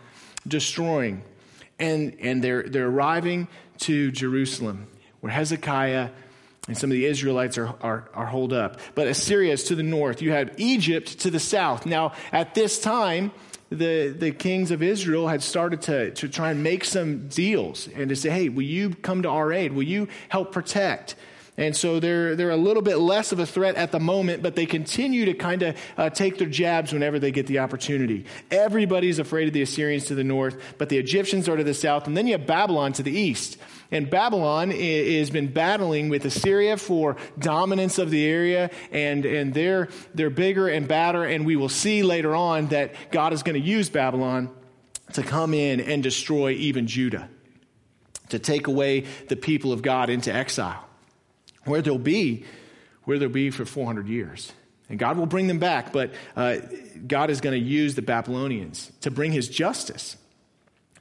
destroying. 0.47 1.23
And, 1.77 2.15
and 2.21 2.41
they're, 2.41 2.63
they're 2.63 2.87
arriving 2.87 3.49
to 3.79 4.11
Jerusalem, 4.11 4.87
where 5.19 5.31
Hezekiah 5.31 6.09
and 6.69 6.77
some 6.77 6.89
of 6.89 6.93
the 6.93 7.05
Israelites 7.05 7.57
are, 7.57 7.73
are, 7.81 8.09
are 8.13 8.27
holed 8.27 8.53
up. 8.53 8.79
But 8.95 9.07
Assyria 9.07 9.53
is 9.53 9.65
to 9.65 9.75
the 9.75 9.83
north. 9.83 10.21
You 10.21 10.31
have 10.31 10.53
Egypt 10.57 11.19
to 11.21 11.31
the 11.31 11.39
south. 11.39 11.85
Now, 11.85 12.13
at 12.31 12.53
this 12.53 12.79
time, 12.79 13.31
the, 13.69 14.09
the 14.09 14.31
kings 14.31 14.71
of 14.71 14.81
Israel 14.81 15.27
had 15.27 15.43
started 15.43 15.81
to, 15.83 16.11
to 16.11 16.27
try 16.27 16.51
and 16.51 16.63
make 16.63 16.83
some 16.83 17.27
deals 17.27 17.87
and 17.95 18.09
to 18.09 18.15
say, 18.15 18.29
hey, 18.29 18.49
will 18.49 18.63
you 18.63 18.91
come 18.95 19.21
to 19.23 19.29
our 19.29 19.53
aid? 19.53 19.73
Will 19.73 19.83
you 19.83 20.07
help 20.29 20.51
protect? 20.51 21.15
And 21.59 21.75
so 21.75 21.99
they're, 21.99 22.37
they're 22.37 22.51
a 22.51 22.57
little 22.57 22.81
bit 22.81 22.99
less 22.99 23.33
of 23.33 23.39
a 23.39 23.45
threat 23.45 23.75
at 23.75 23.91
the 23.91 23.99
moment, 23.99 24.41
but 24.41 24.55
they 24.55 24.65
continue 24.65 25.25
to 25.25 25.33
kind 25.33 25.61
of 25.61 25.77
uh, 25.97 26.09
take 26.09 26.37
their 26.37 26.47
jabs 26.47 26.93
whenever 26.93 27.19
they 27.19 27.31
get 27.31 27.47
the 27.47 27.59
opportunity. 27.59 28.25
Everybody's 28.49 29.19
afraid 29.19 29.49
of 29.49 29.53
the 29.53 29.61
Assyrians 29.61 30.05
to 30.05 30.15
the 30.15 30.23
north, 30.23 30.55
but 30.77 30.87
the 30.87 30.97
Egyptians 30.97 31.49
are 31.49 31.57
to 31.57 31.63
the 31.65 31.73
south. 31.73 32.07
And 32.07 32.15
then 32.15 32.27
you 32.27 32.37
have 32.37 32.47
Babylon 32.47 32.93
to 32.93 33.03
the 33.03 33.11
east. 33.11 33.57
And 33.91 34.09
Babylon 34.09 34.71
has 34.71 35.31
been 35.31 35.51
battling 35.51 36.07
with 36.07 36.23
Assyria 36.23 36.77
for 36.77 37.17
dominance 37.37 37.97
of 37.97 38.09
the 38.09 38.25
area, 38.25 38.69
and, 38.93 39.25
and 39.25 39.53
they're, 39.53 39.89
they're 40.13 40.29
bigger 40.29 40.69
and 40.69 40.87
badder. 40.87 41.25
And 41.25 41.45
we 41.45 41.57
will 41.57 41.67
see 41.67 42.03
later 42.03 42.37
on 42.37 42.67
that 42.67 42.93
God 43.11 43.33
is 43.33 43.43
going 43.43 43.61
to 43.61 43.67
use 43.67 43.89
Babylon 43.89 44.49
to 45.11 45.23
come 45.23 45.53
in 45.53 45.81
and 45.81 46.01
destroy 46.01 46.51
even 46.51 46.87
Judah, 46.87 47.27
to 48.29 48.39
take 48.39 48.67
away 48.67 49.01
the 49.27 49.35
people 49.35 49.73
of 49.73 49.81
God 49.81 50.09
into 50.09 50.33
exile 50.33 50.85
where 51.69 51.81
they'll 51.81 51.97
be, 51.97 52.45
where 53.03 53.19
they'll 53.19 53.29
be 53.29 53.49
for 53.49 53.65
400 53.65 54.07
years. 54.07 54.51
And 54.89 54.97
God 54.97 55.17
will 55.17 55.27
bring 55.27 55.47
them 55.47 55.59
back, 55.59 55.93
but 55.93 56.11
uh, 56.35 56.57
God 57.07 57.29
is 57.29 57.41
going 57.41 57.59
to 57.59 57.63
use 57.65 57.95
the 57.95 58.01
Babylonians 58.01 58.91
to 59.01 59.11
bring 59.11 59.31
his 59.31 59.47
justice, 59.47 60.17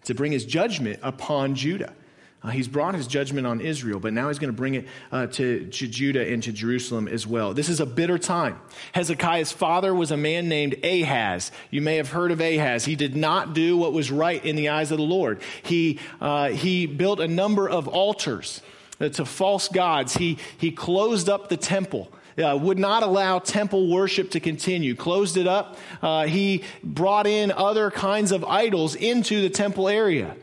to 0.05 0.15
bring 0.15 0.31
his 0.31 0.45
judgment 0.45 1.01
upon 1.03 1.55
Judah. 1.55 1.95
Uh, 2.41 2.51
he's 2.51 2.69
brought 2.69 2.95
his 2.95 3.09
judgment 3.09 3.49
on 3.49 3.61
Israel, 3.61 3.99
but 3.99 4.13
now 4.13 4.29
he's 4.29 4.39
going 4.39 4.53
to 4.53 4.57
bring 4.57 4.75
it 4.75 4.87
uh, 5.11 5.27
to, 5.27 5.67
to, 5.67 5.89
Judah 5.89 6.25
and 6.25 6.41
to 6.45 6.53
Jerusalem 6.53 7.09
as 7.09 7.27
well. 7.27 7.53
This 7.53 7.69
is 7.69 7.81
a 7.81 7.87
bitter 7.87 8.17
time. 8.17 8.61
Hezekiah's 8.93 9.51
father 9.51 9.93
was 9.93 10.13
a 10.13 10.17
man 10.17 10.49
named 10.49 10.85
Ahaz. 10.85 11.51
You 11.71 11.83
may 11.83 11.97
have 11.97 12.11
heard 12.11 12.31
of 12.31 12.41
Ahaz. 12.41 12.85
He 12.85 12.95
did 12.95 13.17
not 13.17 13.55
do 13.55 13.77
what 13.77 13.93
was 13.93 14.13
right 14.13 14.45
in 14.45 14.55
the 14.55 14.69
eyes 14.69 14.93
of 14.93 14.99
the 14.99 15.05
Lord. 15.05 15.41
He, 15.65 15.99
uh, 16.21 16.51
he 16.51 16.87
built 16.87 17.19
a 17.19 17.27
number 17.27 17.69
of 17.69 17.89
altars 17.89 18.63
to 19.01 19.25
false 19.25 19.69
gods. 19.69 20.15
He, 20.15 20.39
he 20.57 20.71
closed 20.71 21.29
up 21.29 21.49
the 21.49 21.57
temple. 21.57 22.11
Uh, 22.37 22.57
would 22.57 22.79
not 22.79 23.03
allow 23.03 23.41
temple 23.41 23.89
worship 23.89 24.31
to 24.31 24.39
continue, 24.39 24.95
closed 24.95 25.37
it 25.37 25.49
up. 25.49 25.77
Uh, 26.01 26.25
he 26.27 26.63
brought 26.85 27.27
in 27.27 27.51
other 27.51 27.91
kinds 27.91 28.31
of 28.31 28.45
idols 28.45 28.95
into 28.95 29.43
the 29.43 29.51
temple 29.51 29.89
area. 29.89 30.37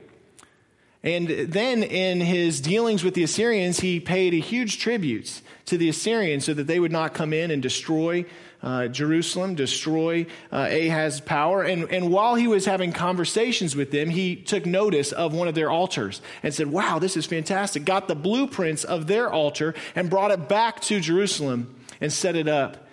And 1.06 1.28
then 1.28 1.84
in 1.84 2.20
his 2.20 2.60
dealings 2.60 3.04
with 3.04 3.14
the 3.14 3.22
Assyrians, 3.22 3.80
he 3.80 4.00
paid 4.00 4.34
a 4.34 4.40
huge 4.40 4.80
tributes 4.80 5.44
to 5.68 5.78
the 5.78 5.88
Assyrians 5.88 6.46
so 6.46 6.54
that 6.56 6.66
they 6.66 6.80
would 6.80 6.92
not 6.92 7.14
come 7.14 7.32
in 7.32 7.52
and 7.52 7.62
destroy 7.62 8.26
uh, 8.64 8.88
Jerusalem, 8.88 9.54
destroy 9.54 10.26
uh, 10.52 10.68
Ahaz's 10.68 11.22
power. 11.22 11.62
And, 11.62 11.92
and 11.92 12.12
while 12.12 12.34
he 12.34 12.48
was 12.48 12.66
having 12.66 12.92
conversations 12.92 13.76
with 13.76 13.92
them, 13.92 14.10
he 14.10 14.36
took 14.36 14.66
notice 14.66 15.12
of 15.12 15.32
one 15.32 15.48
of 15.48 15.54
their 15.54 15.70
altars 15.70 16.24
and 16.42 16.52
said, 16.52 16.72
Wow, 16.72 16.98
this 16.98 17.16
is 17.16 17.28
fantastic. 17.28 17.86
Got 17.86 18.08
the 18.08 18.16
blueprints 18.16 18.84
of 18.84 19.06
their 19.06 19.32
altar 19.32 19.76
and 19.94 20.10
brought 20.10 20.32
it 20.32 20.50
back 20.50 20.82
to 20.82 21.00
Jerusalem 21.00 21.76
and 22.02 22.12
set 22.12 22.36
it 22.36 22.48
up 22.48 22.85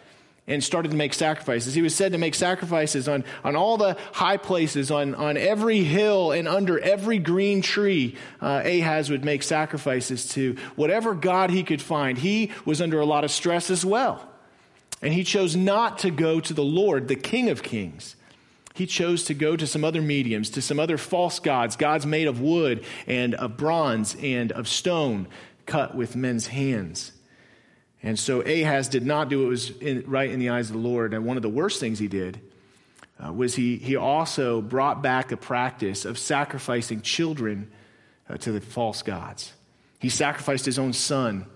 and 0.46 0.62
started 0.62 0.90
to 0.90 0.96
make 0.96 1.14
sacrifices. 1.14 1.74
He 1.74 1.82
was 1.82 1.94
said 1.94 2.12
to 2.12 2.18
make 2.18 2.34
sacrifices 2.34 3.08
on, 3.08 3.24
on 3.44 3.54
all 3.54 3.76
the 3.76 3.96
high 4.12 4.36
places, 4.36 4.90
on, 4.90 5.14
on 5.14 5.36
every 5.36 5.84
hill 5.84 6.32
and 6.32 6.48
under 6.48 6.80
every 6.80 7.18
green 7.18 7.62
tree. 7.62 8.16
Uh, 8.40 8.62
Ahaz 8.64 9.08
would 9.08 9.24
make 9.24 9.44
sacrifices 9.44 10.28
to 10.30 10.56
whatever 10.74 11.14
God 11.14 11.50
he 11.50 11.62
could 11.62 11.80
find. 11.80 12.18
He 12.18 12.50
was 12.64 12.80
under 12.80 12.98
a 12.98 13.06
lot 13.06 13.22
of 13.22 13.30
stress 13.30 13.70
as 13.70 13.84
well. 13.84 14.28
And 15.00 15.14
he 15.14 15.24
chose 15.24 15.54
not 15.54 16.00
to 16.00 16.10
go 16.10 16.40
to 16.40 16.54
the 16.54 16.64
Lord, 16.64 17.08
the 17.08 17.16
King 17.16 17.48
of 17.48 17.62
Kings. 17.62 18.16
He 18.74 18.86
chose 18.86 19.24
to 19.24 19.34
go 19.34 19.56
to 19.56 19.66
some 19.66 19.84
other 19.84 20.02
mediums, 20.02 20.50
to 20.50 20.62
some 20.62 20.80
other 20.80 20.98
false 20.98 21.38
gods, 21.38 21.76
gods 21.76 22.06
made 22.06 22.26
of 22.26 22.40
wood 22.40 22.84
and 23.06 23.34
of 23.34 23.56
bronze 23.56 24.16
and 24.20 24.50
of 24.52 24.66
stone, 24.66 25.28
cut 25.66 25.94
with 25.94 26.16
men's 26.16 26.48
hands. 26.48 27.12
And 28.02 28.18
so 28.18 28.40
Ahaz 28.40 28.88
did 28.88 29.06
not 29.06 29.28
do 29.28 29.40
what 29.40 29.48
was 29.48 29.70
in, 29.70 30.04
right 30.06 30.30
in 30.30 30.40
the 30.40 30.50
eyes 30.50 30.68
of 30.70 30.74
the 30.74 30.82
Lord. 30.82 31.14
And 31.14 31.24
one 31.24 31.36
of 31.36 31.42
the 31.42 31.48
worst 31.48 31.78
things 31.78 31.98
he 31.98 32.08
did 32.08 32.40
uh, 33.24 33.32
was 33.32 33.54
he, 33.54 33.76
he 33.76 33.96
also 33.96 34.60
brought 34.60 35.02
back 35.02 35.28
the 35.28 35.36
practice 35.36 36.04
of 36.04 36.18
sacrificing 36.18 37.00
children 37.02 37.70
uh, 38.28 38.36
to 38.38 38.52
the 38.52 38.60
false 38.60 39.02
gods. 39.02 39.52
He 40.00 40.08
sacrificed 40.08 40.64
his 40.64 40.78
own 40.78 40.92
son 40.92 41.46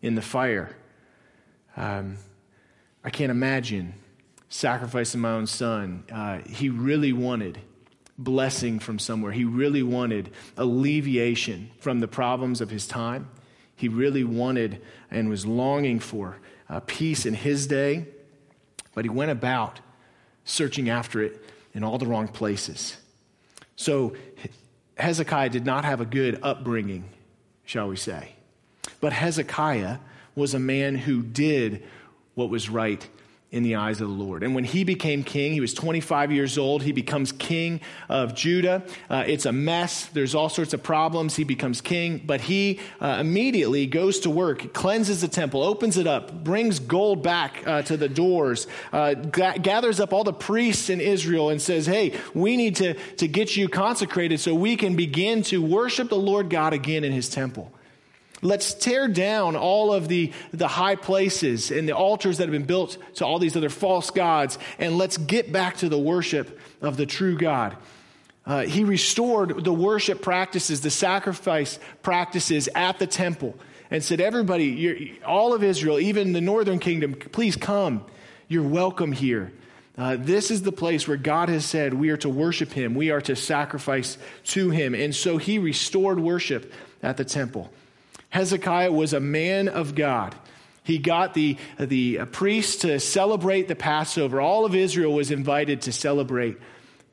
in 0.00 0.16
the 0.16 0.22
fire. 0.22 0.74
Um, 1.76 2.16
I 3.04 3.10
can't 3.10 3.30
imagine 3.30 3.94
sacrificing 4.48 5.20
my 5.20 5.30
own 5.30 5.46
son. 5.46 6.04
Uh, 6.12 6.38
he 6.38 6.68
really 6.68 7.12
wanted 7.12 7.58
blessing 8.18 8.78
from 8.78 8.98
somewhere. 8.98 9.32
He 9.32 9.44
really 9.44 9.82
wanted 9.82 10.30
alleviation 10.56 11.70
from 11.78 12.00
the 12.00 12.08
problems 12.08 12.60
of 12.60 12.70
his 12.70 12.86
time. 12.86 13.28
He 13.82 13.88
really 13.88 14.22
wanted 14.22 14.80
and 15.10 15.28
was 15.28 15.44
longing 15.44 15.98
for 15.98 16.36
uh, 16.70 16.78
peace 16.86 17.26
in 17.26 17.34
his 17.34 17.66
day, 17.66 18.06
but 18.94 19.04
he 19.04 19.08
went 19.08 19.32
about 19.32 19.80
searching 20.44 20.88
after 20.88 21.20
it 21.20 21.44
in 21.74 21.82
all 21.82 21.98
the 21.98 22.06
wrong 22.06 22.28
places. 22.28 22.96
So 23.74 24.14
Hezekiah 24.96 25.48
did 25.48 25.66
not 25.66 25.84
have 25.84 26.00
a 26.00 26.04
good 26.04 26.38
upbringing, 26.44 27.08
shall 27.64 27.88
we 27.88 27.96
say. 27.96 28.36
But 29.00 29.12
Hezekiah 29.12 29.98
was 30.36 30.54
a 30.54 30.60
man 30.60 30.94
who 30.94 31.20
did 31.20 31.82
what 32.34 32.50
was 32.50 32.70
right 32.70 33.04
in 33.52 33.62
the 33.62 33.76
eyes 33.76 34.00
of 34.00 34.08
the 34.08 34.14
Lord. 34.14 34.42
And 34.42 34.54
when 34.54 34.64
he 34.64 34.82
became 34.82 35.22
king, 35.22 35.52
he 35.52 35.60
was 35.60 35.74
25 35.74 36.32
years 36.32 36.56
old. 36.56 36.82
He 36.82 36.92
becomes 36.92 37.32
king 37.32 37.82
of 38.08 38.34
Judah. 38.34 38.82
Uh, 39.10 39.24
it's 39.26 39.44
a 39.44 39.52
mess. 39.52 40.06
There's 40.06 40.34
all 40.34 40.48
sorts 40.48 40.72
of 40.72 40.82
problems. 40.82 41.36
He 41.36 41.44
becomes 41.44 41.82
king, 41.82 42.22
but 42.24 42.40
he 42.40 42.80
uh, 42.98 43.18
immediately 43.20 43.86
goes 43.86 44.20
to 44.20 44.30
work, 44.30 44.72
cleanses 44.72 45.20
the 45.20 45.28
temple, 45.28 45.62
opens 45.62 45.98
it 45.98 46.06
up, 46.06 46.42
brings 46.42 46.78
gold 46.78 47.22
back 47.22 47.62
uh, 47.66 47.82
to 47.82 47.98
the 47.98 48.08
doors, 48.08 48.66
uh, 48.90 49.14
g- 49.14 49.58
gathers 49.60 50.00
up 50.00 50.14
all 50.14 50.24
the 50.24 50.32
priests 50.32 50.88
in 50.88 51.02
Israel, 51.02 51.50
and 51.50 51.60
says, 51.60 51.84
Hey, 51.84 52.18
we 52.32 52.56
need 52.56 52.76
to, 52.76 52.94
to 52.94 53.28
get 53.28 53.54
you 53.54 53.68
consecrated 53.68 54.40
so 54.40 54.54
we 54.54 54.76
can 54.76 54.96
begin 54.96 55.42
to 55.42 55.60
worship 55.60 56.08
the 56.08 56.16
Lord 56.16 56.48
God 56.48 56.72
again 56.72 57.04
in 57.04 57.12
his 57.12 57.28
temple. 57.28 57.70
Let's 58.42 58.74
tear 58.74 59.06
down 59.06 59.54
all 59.54 59.92
of 59.92 60.08
the, 60.08 60.32
the 60.52 60.66
high 60.66 60.96
places 60.96 61.70
and 61.70 61.88
the 61.88 61.96
altars 61.96 62.38
that 62.38 62.44
have 62.44 62.52
been 62.52 62.64
built 62.64 62.98
to 63.14 63.24
all 63.24 63.38
these 63.38 63.56
other 63.56 63.70
false 63.70 64.10
gods, 64.10 64.58
and 64.80 64.98
let's 64.98 65.16
get 65.16 65.52
back 65.52 65.76
to 65.78 65.88
the 65.88 65.98
worship 65.98 66.60
of 66.80 66.96
the 66.96 67.06
true 67.06 67.38
God. 67.38 67.76
Uh, 68.44 68.62
he 68.62 68.82
restored 68.82 69.64
the 69.64 69.72
worship 69.72 70.20
practices, 70.20 70.80
the 70.80 70.90
sacrifice 70.90 71.78
practices 72.02 72.68
at 72.74 72.98
the 72.98 73.06
temple, 73.06 73.56
and 73.92 74.02
said, 74.02 74.20
Everybody, 74.20 75.20
all 75.24 75.54
of 75.54 75.62
Israel, 75.62 76.00
even 76.00 76.32
the 76.32 76.40
northern 76.40 76.80
kingdom, 76.80 77.14
please 77.14 77.54
come. 77.54 78.04
You're 78.48 78.64
welcome 78.64 79.12
here. 79.12 79.52
Uh, 79.96 80.16
this 80.18 80.50
is 80.50 80.62
the 80.62 80.72
place 80.72 81.06
where 81.06 81.16
God 81.16 81.48
has 81.48 81.64
said 81.64 81.94
we 81.94 82.10
are 82.10 82.16
to 82.18 82.28
worship 82.28 82.72
Him, 82.72 82.96
we 82.96 83.10
are 83.10 83.20
to 83.20 83.36
sacrifice 83.36 84.18
to 84.46 84.70
Him. 84.70 84.96
And 84.96 85.14
so 85.14 85.36
He 85.36 85.60
restored 85.60 86.18
worship 86.18 86.72
at 87.02 87.16
the 87.16 87.24
temple. 87.24 87.70
Hezekiah 88.32 88.90
was 88.90 89.12
a 89.12 89.20
man 89.20 89.68
of 89.68 89.94
God. 89.94 90.34
He 90.84 90.96
got 90.96 91.34
the, 91.34 91.58
the 91.78 92.24
priests 92.32 92.76
to 92.82 92.98
celebrate 92.98 93.68
the 93.68 93.76
Passover. 93.76 94.40
All 94.40 94.64
of 94.64 94.74
Israel 94.74 95.12
was 95.12 95.30
invited 95.30 95.82
to 95.82 95.92
celebrate 95.92 96.56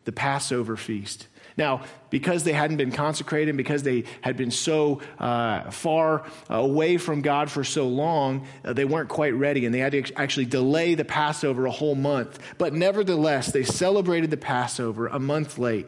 the 0.05 0.13
Passover 0.13 0.77
feast. 0.77 1.27
Now, 1.57 1.83
because 2.09 2.45
they 2.45 2.53
hadn't 2.53 2.77
been 2.77 2.93
consecrated, 2.93 3.49
and 3.49 3.57
because 3.57 3.83
they 3.83 4.05
had 4.21 4.37
been 4.37 4.49
so 4.49 5.01
uh, 5.19 5.69
far 5.71 6.23
away 6.49 6.97
from 6.97 7.21
God 7.21 7.51
for 7.51 7.65
so 7.65 7.89
long, 7.89 8.47
uh, 8.63 8.71
they 8.71 8.85
weren't 8.85 9.09
quite 9.09 9.33
ready, 9.33 9.65
and 9.65 9.75
they 9.75 9.79
had 9.79 9.91
to 9.91 10.13
actually 10.15 10.45
delay 10.45 10.95
the 10.95 11.03
Passover 11.03 11.65
a 11.65 11.71
whole 11.71 11.95
month. 11.95 12.39
But 12.57 12.73
nevertheless, 12.73 13.51
they 13.51 13.63
celebrated 13.63 14.31
the 14.31 14.37
Passover 14.37 15.07
a 15.07 15.19
month 15.19 15.57
late 15.57 15.87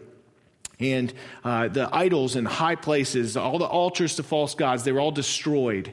and 0.82 1.14
uh, 1.44 1.68
the 1.68 1.90
idols 1.94 2.36
and 2.36 2.48
high 2.48 2.76
places, 2.76 3.38
all 3.38 3.60
the 3.60 3.66
altars 3.66 4.16
to 4.16 4.24
false 4.24 4.56
gods, 4.56 4.84
they 4.84 4.92
were 4.92 5.00
all 5.00 5.12
destroyed. 5.12 5.92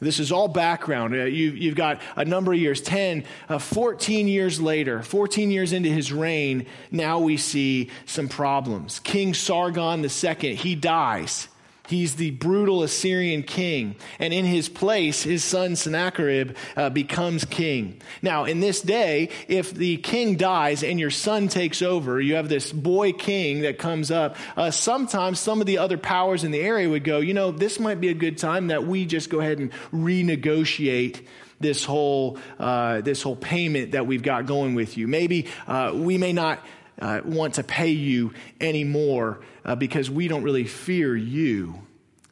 This 0.00 0.18
is 0.18 0.32
all 0.32 0.48
background. 0.48 1.14
Uh, 1.14 1.24
you, 1.24 1.68
have 1.68 1.76
got 1.76 2.00
a 2.16 2.24
number 2.24 2.52
of 2.52 2.58
years 2.58 2.80
10, 2.80 3.24
uh, 3.48 3.58
14 3.58 4.28
years 4.28 4.60
later, 4.60 5.02
14 5.02 5.50
years 5.50 5.72
into 5.74 5.90
his 5.90 6.10
reign, 6.12 6.66
now 6.90 7.18
we 7.18 7.36
see 7.36 7.90
some 8.06 8.28
problems. 8.28 8.98
King 9.00 9.34
Sargon 9.34 10.02
II, 10.02 10.54
he 10.54 10.74
dies. 10.74 11.48
He's 11.90 12.14
the 12.14 12.30
brutal 12.30 12.84
Assyrian 12.84 13.42
king. 13.42 13.96
And 14.20 14.32
in 14.32 14.44
his 14.44 14.68
place, 14.68 15.24
his 15.24 15.42
son 15.42 15.74
Sennacherib 15.74 16.56
uh, 16.76 16.88
becomes 16.90 17.44
king. 17.44 18.00
Now, 18.22 18.44
in 18.44 18.60
this 18.60 18.80
day, 18.80 19.30
if 19.48 19.74
the 19.74 19.96
king 19.96 20.36
dies 20.36 20.84
and 20.84 21.00
your 21.00 21.10
son 21.10 21.48
takes 21.48 21.82
over, 21.82 22.20
you 22.20 22.36
have 22.36 22.48
this 22.48 22.72
boy 22.72 23.12
king 23.12 23.62
that 23.62 23.80
comes 23.80 24.12
up, 24.12 24.36
uh, 24.56 24.70
sometimes 24.70 25.40
some 25.40 25.60
of 25.60 25.66
the 25.66 25.78
other 25.78 25.98
powers 25.98 26.44
in 26.44 26.52
the 26.52 26.60
area 26.60 26.88
would 26.88 27.02
go, 27.02 27.18
you 27.18 27.34
know, 27.34 27.50
this 27.50 27.80
might 27.80 28.00
be 28.00 28.08
a 28.08 28.14
good 28.14 28.38
time 28.38 28.68
that 28.68 28.86
we 28.86 29.04
just 29.04 29.28
go 29.28 29.40
ahead 29.40 29.58
and 29.58 29.72
renegotiate 29.92 31.26
this 31.58 31.84
whole, 31.84 32.38
uh, 32.60 33.00
this 33.00 33.20
whole 33.20 33.34
payment 33.34 33.92
that 33.92 34.06
we've 34.06 34.22
got 34.22 34.46
going 34.46 34.76
with 34.76 34.96
you. 34.96 35.08
Maybe 35.08 35.48
uh, 35.66 35.90
we 35.92 36.18
may 36.18 36.32
not 36.32 36.64
uh, 37.00 37.20
want 37.24 37.54
to 37.54 37.62
pay 37.62 37.90
you 37.90 38.32
anymore 38.60 39.40
uh, 39.64 39.74
because 39.74 40.10
we 40.10 40.28
don't 40.28 40.42
really 40.42 40.64
fear 40.64 41.16
you. 41.16 41.74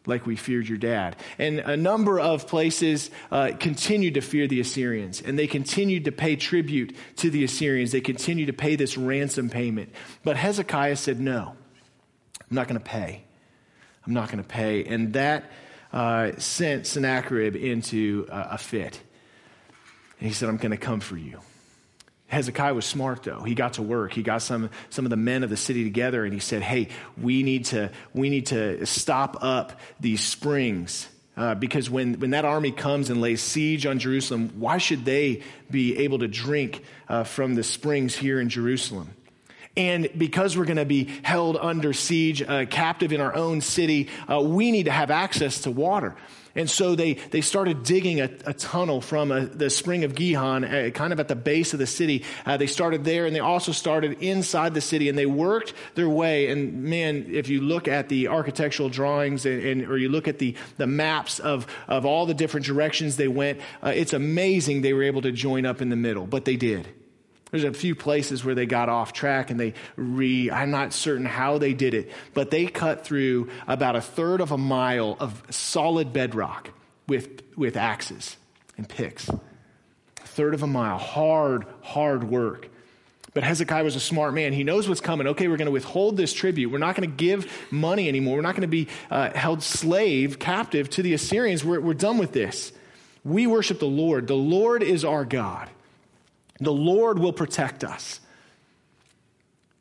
like 0.06 0.24
we 0.24 0.36
feared 0.36 0.66
your 0.66 0.78
dad. 0.78 1.16
And 1.38 1.58
a 1.58 1.76
number 1.76 2.18
of 2.18 2.46
places 2.46 3.10
uh, 3.30 3.52
continued 3.60 4.14
to 4.14 4.22
fear 4.22 4.46
the 4.46 4.58
Assyrians, 4.60 5.20
and 5.20 5.38
they 5.38 5.46
continued 5.46 6.06
to 6.06 6.12
pay 6.12 6.34
tribute 6.34 6.96
to 7.16 7.28
the 7.28 7.44
Assyrians. 7.44 7.92
They 7.92 8.00
continued 8.00 8.46
to 8.46 8.54
pay 8.54 8.74
this 8.74 8.96
ransom 8.96 9.50
payment. 9.50 9.92
But 10.24 10.36
Hezekiah 10.38 10.96
said, 10.96 11.20
No, 11.20 11.54
I'm 12.40 12.54
not 12.54 12.68
going 12.68 12.80
to 12.80 12.84
pay. 12.84 13.24
I'm 14.06 14.14
not 14.14 14.30
going 14.30 14.42
to 14.42 14.48
pay. 14.48 14.84
And 14.84 15.12
that 15.12 15.50
uh, 15.92 16.32
sent 16.38 16.86
Sennacherib 16.86 17.56
into 17.56 18.26
uh, 18.30 18.48
a 18.52 18.58
fit. 18.58 19.00
And 20.18 20.28
he 20.28 20.32
said, 20.34 20.48
I'm 20.48 20.56
going 20.56 20.70
to 20.70 20.78
come 20.78 21.00
for 21.00 21.16
you. 21.16 21.40
Hezekiah 22.28 22.74
was 22.74 22.84
smart, 22.84 23.22
though. 23.22 23.42
He 23.42 23.54
got 23.54 23.74
to 23.74 23.82
work. 23.82 24.12
He 24.12 24.22
got 24.22 24.42
some, 24.42 24.70
some 24.90 25.06
of 25.06 25.10
the 25.10 25.16
men 25.16 25.42
of 25.42 25.50
the 25.50 25.56
city 25.56 25.82
together 25.82 26.24
and 26.24 26.32
he 26.32 26.40
said, 26.40 26.62
Hey, 26.62 26.88
we 27.20 27.42
need 27.42 27.64
to, 27.66 27.90
we 28.12 28.28
need 28.28 28.46
to 28.46 28.84
stop 28.86 29.42
up 29.42 29.80
these 29.98 30.22
springs. 30.22 31.08
Uh, 31.38 31.54
because 31.54 31.88
when, 31.88 32.18
when 32.20 32.30
that 32.30 32.44
army 32.44 32.72
comes 32.72 33.10
and 33.10 33.20
lays 33.20 33.40
siege 33.40 33.86
on 33.86 33.98
Jerusalem, 33.98 34.50
why 34.56 34.78
should 34.78 35.04
they 35.04 35.42
be 35.70 35.96
able 35.98 36.18
to 36.18 36.28
drink 36.28 36.82
uh, 37.08 37.24
from 37.24 37.54
the 37.54 37.62
springs 37.62 38.14
here 38.14 38.40
in 38.40 38.48
Jerusalem? 38.48 39.14
And 39.78 40.10
because 40.18 40.58
we're 40.58 40.64
going 40.64 40.78
to 40.78 40.84
be 40.84 41.04
held 41.22 41.56
under 41.56 41.92
siege, 41.92 42.42
uh, 42.42 42.66
captive 42.66 43.12
in 43.12 43.20
our 43.20 43.32
own 43.32 43.60
city, 43.60 44.08
uh, 44.28 44.40
we 44.42 44.72
need 44.72 44.86
to 44.86 44.90
have 44.90 45.12
access 45.12 45.60
to 45.62 45.70
water. 45.70 46.16
And 46.56 46.68
so 46.68 46.96
they, 46.96 47.14
they 47.14 47.42
started 47.42 47.84
digging 47.84 48.20
a, 48.20 48.28
a 48.44 48.52
tunnel 48.52 49.00
from 49.00 49.30
a, 49.30 49.36
uh, 49.36 49.48
the 49.48 49.70
spring 49.70 50.02
of 50.02 50.16
Gihon, 50.16 50.64
uh, 50.64 50.90
kind 50.92 51.12
of 51.12 51.20
at 51.20 51.28
the 51.28 51.36
base 51.36 51.74
of 51.74 51.78
the 51.78 51.86
city. 51.86 52.24
Uh, 52.44 52.56
they 52.56 52.66
started 52.66 53.04
there, 53.04 53.24
and 53.24 53.36
they 53.36 53.40
also 53.40 53.70
started 53.70 54.20
inside 54.20 54.74
the 54.74 54.80
city, 54.80 55.08
and 55.08 55.16
they 55.16 55.26
worked 55.26 55.74
their 55.94 56.08
way. 56.08 56.48
And 56.48 56.82
man, 56.82 57.26
if 57.28 57.48
you 57.48 57.60
look 57.60 57.86
at 57.86 58.08
the 58.08 58.26
architectural 58.26 58.88
drawings 58.88 59.46
and, 59.46 59.62
and 59.62 59.82
or 59.84 59.96
you 59.96 60.08
look 60.08 60.26
at 60.26 60.40
the, 60.40 60.56
the 60.76 60.88
maps 60.88 61.38
of, 61.38 61.68
of 61.86 62.04
all 62.04 62.26
the 62.26 62.34
different 62.34 62.66
directions 62.66 63.14
they 63.16 63.28
went, 63.28 63.60
uh, 63.80 63.92
it's 63.94 64.12
amazing 64.12 64.82
they 64.82 64.92
were 64.92 65.04
able 65.04 65.22
to 65.22 65.30
join 65.30 65.64
up 65.64 65.80
in 65.80 65.88
the 65.88 65.96
middle, 65.96 66.26
but 66.26 66.44
they 66.44 66.56
did. 66.56 66.88
There's 67.50 67.64
a 67.64 67.72
few 67.72 67.94
places 67.94 68.44
where 68.44 68.54
they 68.54 68.66
got 68.66 68.88
off 68.88 69.12
track 69.12 69.50
and 69.50 69.58
they 69.58 69.74
re, 69.96 70.50
I'm 70.50 70.70
not 70.70 70.92
certain 70.92 71.24
how 71.24 71.58
they 71.58 71.72
did 71.72 71.94
it, 71.94 72.10
but 72.34 72.50
they 72.50 72.66
cut 72.66 73.04
through 73.04 73.50
about 73.66 73.96
a 73.96 74.00
third 74.00 74.40
of 74.40 74.52
a 74.52 74.58
mile 74.58 75.16
of 75.18 75.42
solid 75.50 76.12
bedrock 76.12 76.70
with, 77.06 77.42
with 77.56 77.76
axes 77.76 78.36
and 78.76 78.88
picks. 78.88 79.28
A 79.28 79.40
third 80.24 80.54
of 80.54 80.62
a 80.62 80.66
mile. 80.66 80.98
Hard, 80.98 81.64
hard 81.80 82.24
work. 82.24 82.68
But 83.34 83.44
Hezekiah 83.44 83.84
was 83.84 83.94
a 83.94 84.00
smart 84.00 84.34
man. 84.34 84.52
He 84.52 84.64
knows 84.64 84.88
what's 84.88 85.00
coming. 85.00 85.28
Okay, 85.28 85.48
we're 85.48 85.56
going 85.56 85.66
to 85.66 85.72
withhold 85.72 86.16
this 86.16 86.32
tribute. 86.32 86.70
We're 86.70 86.78
not 86.78 86.96
going 86.96 87.08
to 87.08 87.16
give 87.16 87.50
money 87.70 88.08
anymore. 88.08 88.36
We're 88.36 88.42
not 88.42 88.56
going 88.56 88.62
to 88.62 88.68
be 88.68 88.88
uh, 89.10 89.30
held 89.30 89.62
slave, 89.62 90.38
captive 90.38 90.90
to 90.90 91.02
the 91.02 91.14
Assyrians. 91.14 91.64
We're, 91.64 91.80
we're 91.80 91.94
done 91.94 92.18
with 92.18 92.32
this. 92.32 92.72
We 93.24 93.46
worship 93.46 93.78
the 93.78 93.86
Lord. 93.86 94.26
The 94.26 94.34
Lord 94.34 94.82
is 94.82 95.04
our 95.04 95.24
God. 95.24 95.70
The 96.60 96.72
Lord 96.72 97.18
will 97.18 97.32
protect 97.32 97.84
us. 97.84 98.20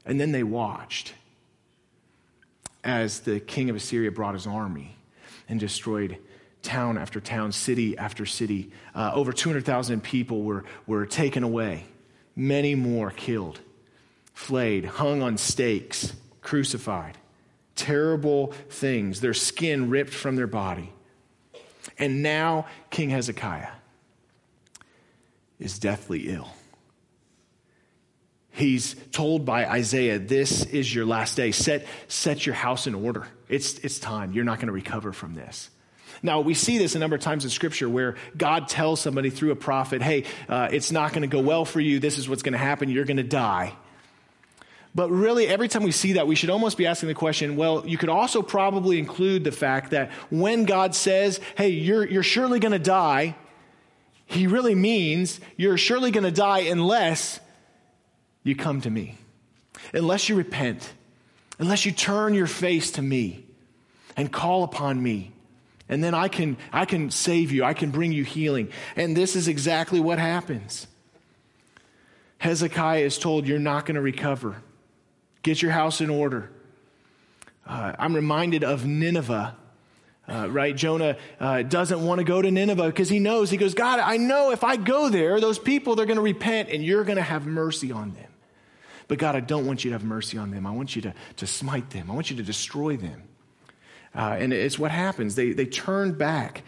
And 0.05 0.19
then 0.19 0.31
they 0.31 0.43
watched 0.43 1.13
as 2.83 3.19
the 3.19 3.39
king 3.39 3.69
of 3.69 3.75
Assyria 3.75 4.11
brought 4.11 4.33
his 4.33 4.47
army 4.47 4.95
and 5.49 5.59
destroyed 5.59 6.17
town 6.61 6.97
after 6.97 7.19
town, 7.19 7.51
city 7.51 7.97
after 7.97 8.25
city. 8.25 8.71
Uh, 8.95 9.11
over 9.13 9.33
200,000 9.33 10.01
people 10.01 10.43
were, 10.43 10.63
were 10.85 11.05
taken 11.05 11.43
away, 11.43 11.85
many 12.35 12.75
more 12.75 13.11
killed, 13.11 13.59
flayed, 14.33 14.85
hung 14.85 15.21
on 15.21 15.37
stakes, 15.37 16.13
crucified. 16.41 17.17
Terrible 17.75 18.53
things, 18.69 19.21
their 19.21 19.33
skin 19.33 19.89
ripped 19.89 20.13
from 20.13 20.35
their 20.35 20.47
body. 20.47 20.91
And 21.99 22.23
now 22.23 22.65
King 22.89 23.09
Hezekiah 23.09 23.69
is 25.59 25.77
deathly 25.77 26.29
ill 26.29 26.49
he's 28.57 28.95
told 29.11 29.45
by 29.45 29.65
Isaiah, 29.67 30.19
This 30.19 30.65
is 30.65 30.93
your 30.93 31.05
last 31.05 31.37
day. 31.37 31.51
Set, 31.51 31.85
set 32.07 32.45
your 32.45 32.55
house 32.55 32.87
in 32.87 32.95
order. 32.95 33.27
It's, 33.47 33.77
it's 33.79 33.99
time. 33.99 34.33
You're 34.33 34.45
not 34.45 34.57
going 34.57 34.67
to 34.67 34.73
recover 34.73 35.13
from 35.13 35.35
this. 35.35 35.69
Now, 36.23 36.41
we 36.41 36.55
see 36.55 36.77
this 36.77 36.95
a 36.95 36.99
number 36.99 37.15
of 37.15 37.21
times 37.21 37.43
in 37.43 37.51
Scripture 37.51 37.87
where 37.87 38.15
God 38.35 38.67
tells 38.67 38.99
somebody 38.99 39.29
through 39.29 39.51
a 39.51 39.55
prophet, 39.55 40.01
Hey, 40.01 40.25
uh, 40.49 40.69
it's 40.71 40.91
not 40.91 41.11
going 41.11 41.21
to 41.21 41.27
go 41.27 41.41
well 41.41 41.65
for 41.65 41.79
you. 41.79 41.99
This 41.99 42.17
is 42.17 42.27
what's 42.27 42.43
going 42.43 42.53
to 42.53 42.59
happen. 42.59 42.89
You're 42.89 43.05
going 43.05 43.17
to 43.17 43.23
die. 43.23 43.73
But 44.95 45.11
really, 45.11 45.47
every 45.47 45.67
time 45.67 45.83
we 45.83 45.91
see 45.91 46.13
that, 46.13 46.25
we 46.25 46.33
should 46.33 46.49
almost 46.49 46.75
be 46.75 46.87
asking 46.87 47.09
the 47.09 47.15
question 47.15 47.55
well, 47.55 47.85
you 47.85 47.97
could 47.97 48.09
also 48.09 48.41
probably 48.41 48.97
include 48.97 49.43
the 49.43 49.51
fact 49.51 49.91
that 49.91 50.11
when 50.31 50.65
God 50.65 50.95
says, 50.95 51.39
Hey, 51.55 51.69
you're, 51.69 52.05
you're 52.07 52.23
surely 52.23 52.59
going 52.59 52.71
to 52.71 52.79
die, 52.79 53.35
he 54.25 54.47
really 54.47 54.75
means 54.75 55.39
you're 55.55 55.77
surely 55.77 56.11
going 56.11 56.23
to 56.23 56.31
die 56.31 56.61
unless 56.61 57.39
you 58.43 58.55
come 58.55 58.81
to 58.81 58.89
me. 58.89 59.15
Unless 59.93 60.29
you 60.29 60.35
repent, 60.35 60.93
unless 61.59 61.85
you 61.85 61.91
turn 61.91 62.33
your 62.33 62.47
face 62.47 62.91
to 62.91 63.01
me 63.01 63.45
and 64.15 64.31
call 64.31 64.63
upon 64.63 65.01
me. 65.01 65.31
And 65.89 66.03
then 66.03 66.13
I 66.13 66.27
can, 66.27 66.57
I 66.73 66.85
can 66.85 67.11
save 67.11 67.51
you. 67.51 67.63
I 67.63 67.73
can 67.73 67.91
bring 67.91 68.11
you 68.11 68.23
healing. 68.23 68.71
And 68.95 69.15
this 69.15 69.35
is 69.35 69.47
exactly 69.47 69.99
what 69.99 70.19
happens. 70.19 70.87
Hezekiah 72.39 73.03
is 73.03 73.17
told, 73.17 73.47
You're 73.47 73.59
not 73.59 73.85
going 73.85 73.95
to 73.95 74.01
recover. 74.01 74.57
Get 75.43 75.61
your 75.61 75.71
house 75.71 76.01
in 76.01 76.09
order. 76.09 76.51
Uh, 77.65 77.93
I'm 77.97 78.15
reminded 78.15 78.63
of 78.63 78.85
Nineveh. 78.85 79.55
Uh, 80.29 80.49
right? 80.49 80.75
Jonah 80.75 81.15
uh, 81.39 81.61
doesn't 81.63 82.05
want 82.05 82.19
to 82.19 82.25
go 82.25 82.41
to 82.41 82.51
Nineveh 82.51 82.87
because 82.87 83.07
he 83.07 83.19
knows, 83.19 83.49
he 83.49 83.55
goes, 83.55 83.73
God, 83.73 83.99
I 83.99 84.17
know 84.17 84.51
if 84.51 84.61
I 84.61 84.75
go 84.75 85.07
there, 85.07 85.39
those 85.39 85.57
people, 85.57 85.95
they're 85.95 86.05
going 86.05 86.17
to 86.17 86.21
repent 86.21 86.67
and 86.69 86.83
you're 86.83 87.05
going 87.05 87.15
to 87.15 87.23
have 87.23 87.45
mercy 87.45 87.93
on 87.93 88.11
them. 88.11 88.26
But 89.07 89.19
God, 89.19 89.35
I 89.35 89.39
don't 89.39 89.65
want 89.65 89.83
you 89.83 89.91
to 89.91 89.95
have 89.95 90.03
mercy 90.03 90.37
on 90.37 90.51
them. 90.51 90.65
I 90.65 90.71
want 90.71 90.95
you 90.95 91.01
to, 91.03 91.13
to 91.37 91.47
smite 91.47 91.89
them, 91.91 92.11
I 92.11 92.13
want 92.13 92.29
you 92.29 92.37
to 92.37 92.43
destroy 92.43 92.97
them. 92.97 93.23
Uh, 94.15 94.37
and 94.39 94.51
it's 94.51 94.79
what 94.79 94.91
happens. 94.91 95.35
They, 95.35 95.51
they 95.51 95.65
turned 95.65 96.17
back. 96.17 96.63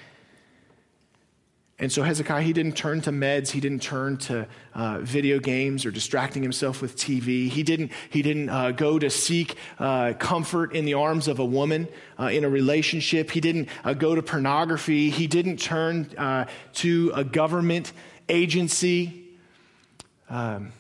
And 1.80 1.90
so 1.90 2.04
Hezekiah, 2.04 2.42
he 2.42 2.52
didn't 2.52 2.76
turn 2.76 3.00
to 3.02 3.12
meds. 3.12 3.50
He 3.52 3.62
didn't 3.62 3.82
turn 3.82 4.18
to 4.18 4.48
uh, 4.76 5.00
video 5.00 5.40
games 5.40 5.86
or 5.86 5.92
distracting 5.92 6.44
himself 6.44 6.82
with 6.82 6.98
TV. 6.98 7.48
He 7.48 7.64
didn't, 7.64 7.94
he 8.10 8.22
didn't 8.22 8.50
uh, 8.50 8.72
go 8.72 9.00
to 9.00 9.10
seek 9.10 9.56
uh, 9.80 10.14
comfort 10.20 10.76
in 10.76 10.84
the 10.84 10.96
arms 10.96 11.30
of 11.30 11.40
a 11.40 11.46
woman 11.46 11.88
uh, 12.20 12.26
in 12.26 12.44
a 12.44 12.50
relationship. 12.50 13.32
He 13.32 13.40
didn't 13.40 13.70
uh, 13.86 13.94
go 13.94 14.14
to 14.14 14.22
pornography. 14.22 15.10
He 15.10 15.26
didn't 15.26 15.58
turn 15.58 16.14
uh, 16.18 16.46
to 16.74 17.14
a 17.16 17.24
government 17.24 17.94
agency. 18.28 19.24
Um, 20.30 20.74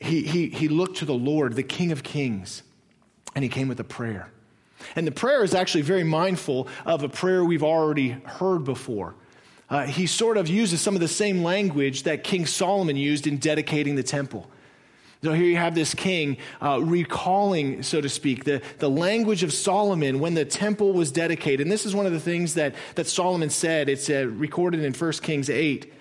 he, 0.00 0.22
he, 0.22 0.48
he 0.48 0.68
looked 0.68 0.98
to 0.98 1.04
the 1.04 1.14
Lord, 1.14 1.54
the 1.54 1.62
King 1.62 1.92
of 1.92 2.02
Kings, 2.02 2.62
and 3.34 3.42
he 3.42 3.48
came 3.48 3.68
with 3.68 3.80
a 3.80 3.84
prayer. 3.84 4.30
And 4.94 5.06
the 5.06 5.12
prayer 5.12 5.42
is 5.42 5.54
actually 5.54 5.82
very 5.82 6.04
mindful 6.04 6.68
of 6.86 7.02
a 7.02 7.08
prayer 7.08 7.44
we've 7.44 7.64
already 7.64 8.10
heard 8.10 8.64
before. 8.64 9.16
Uh, 9.70 9.86
he 9.86 10.06
sort 10.06 10.36
of 10.36 10.48
uses 10.48 10.80
some 10.80 10.94
of 10.94 11.00
the 11.00 11.08
same 11.08 11.42
language 11.42 12.04
that 12.04 12.24
King 12.24 12.46
Solomon 12.46 12.96
used 12.96 13.26
in 13.26 13.38
dedicating 13.38 13.96
the 13.96 14.02
temple. 14.02 14.48
So 15.22 15.32
here 15.32 15.46
you 15.46 15.56
have 15.56 15.74
this 15.74 15.94
king 15.94 16.36
uh, 16.62 16.80
recalling, 16.80 17.82
so 17.82 18.00
to 18.00 18.08
speak, 18.08 18.44
the, 18.44 18.62
the 18.78 18.88
language 18.88 19.42
of 19.42 19.52
Solomon 19.52 20.20
when 20.20 20.34
the 20.34 20.44
temple 20.44 20.92
was 20.92 21.10
dedicated. 21.10 21.60
And 21.60 21.72
this 21.72 21.84
is 21.84 21.94
one 21.94 22.06
of 22.06 22.12
the 22.12 22.20
things 22.20 22.54
that, 22.54 22.76
that 22.94 23.08
Solomon 23.08 23.50
said. 23.50 23.88
It's 23.88 24.08
uh, 24.08 24.28
recorded 24.28 24.84
in 24.84 24.94
1 24.94 25.12
Kings 25.14 25.50
8. 25.50 25.92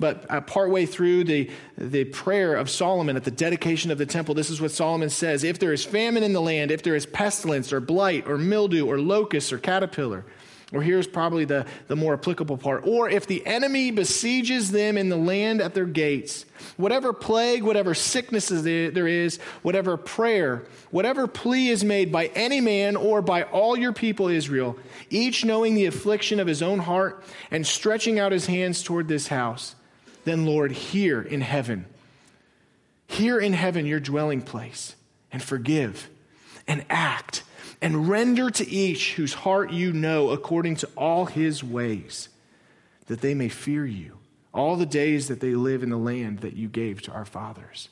But 0.00 0.24
uh, 0.30 0.40
partway 0.40 0.86
through 0.86 1.24
the, 1.24 1.50
the 1.76 2.04
prayer 2.04 2.56
of 2.56 2.70
Solomon 2.70 3.16
at 3.16 3.24
the 3.24 3.30
dedication 3.30 3.90
of 3.90 3.98
the 3.98 4.06
temple, 4.06 4.34
this 4.34 4.48
is 4.48 4.60
what 4.60 4.70
Solomon 4.70 5.10
says 5.10 5.44
If 5.44 5.58
there 5.58 5.74
is 5.74 5.84
famine 5.84 6.22
in 6.22 6.32
the 6.32 6.40
land, 6.40 6.70
if 6.70 6.82
there 6.82 6.96
is 6.96 7.04
pestilence 7.04 7.70
or 7.70 7.80
blight 7.80 8.26
or 8.26 8.38
mildew 8.38 8.86
or 8.86 8.98
locust 8.98 9.52
or 9.52 9.58
caterpillar, 9.58 10.24
or 10.72 10.82
here's 10.82 11.06
probably 11.06 11.44
the, 11.44 11.66
the 11.88 11.96
more 11.96 12.14
applicable 12.14 12.56
part, 12.56 12.86
or 12.86 13.10
if 13.10 13.26
the 13.26 13.44
enemy 13.44 13.90
besieges 13.90 14.70
them 14.70 14.96
in 14.96 15.10
the 15.10 15.16
land 15.16 15.60
at 15.60 15.74
their 15.74 15.84
gates, 15.84 16.46
whatever 16.76 17.12
plague, 17.12 17.62
whatever 17.62 17.92
sicknesses 17.92 18.62
there 18.62 19.08
is, 19.08 19.38
whatever 19.62 19.98
prayer, 19.98 20.64
whatever 20.90 21.26
plea 21.26 21.68
is 21.68 21.84
made 21.84 22.10
by 22.10 22.26
any 22.28 22.60
man 22.60 22.96
or 22.96 23.20
by 23.20 23.42
all 23.42 23.76
your 23.76 23.92
people 23.92 24.28
Israel, 24.28 24.78
each 25.10 25.44
knowing 25.44 25.74
the 25.74 25.86
affliction 25.86 26.40
of 26.40 26.46
his 26.46 26.62
own 26.62 26.78
heart 26.78 27.22
and 27.50 27.66
stretching 27.66 28.18
out 28.18 28.32
his 28.32 28.46
hands 28.46 28.82
toward 28.82 29.08
this 29.08 29.28
house, 29.28 29.74
then, 30.24 30.46
Lord, 30.46 30.72
here 30.72 31.20
in 31.20 31.40
heaven, 31.40 31.86
here 33.06 33.38
in 33.38 33.52
heaven, 33.52 33.86
your 33.86 34.00
dwelling 34.00 34.42
place, 34.42 34.94
and 35.32 35.42
forgive 35.42 36.08
and 36.66 36.84
act 36.90 37.42
and 37.82 38.08
render 38.08 38.50
to 38.50 38.68
each 38.68 39.14
whose 39.14 39.32
heart 39.32 39.72
you 39.72 39.92
know 39.92 40.30
according 40.30 40.76
to 40.76 40.88
all 40.96 41.26
his 41.26 41.64
ways, 41.64 42.28
that 43.06 43.20
they 43.20 43.34
may 43.34 43.48
fear 43.48 43.86
you 43.86 44.18
all 44.52 44.76
the 44.76 44.86
days 44.86 45.28
that 45.28 45.40
they 45.40 45.54
live 45.54 45.82
in 45.82 45.90
the 45.90 45.96
land 45.96 46.40
that 46.40 46.54
you 46.54 46.68
gave 46.68 47.00
to 47.02 47.12
our 47.12 47.24
fathers. 47.24 47.88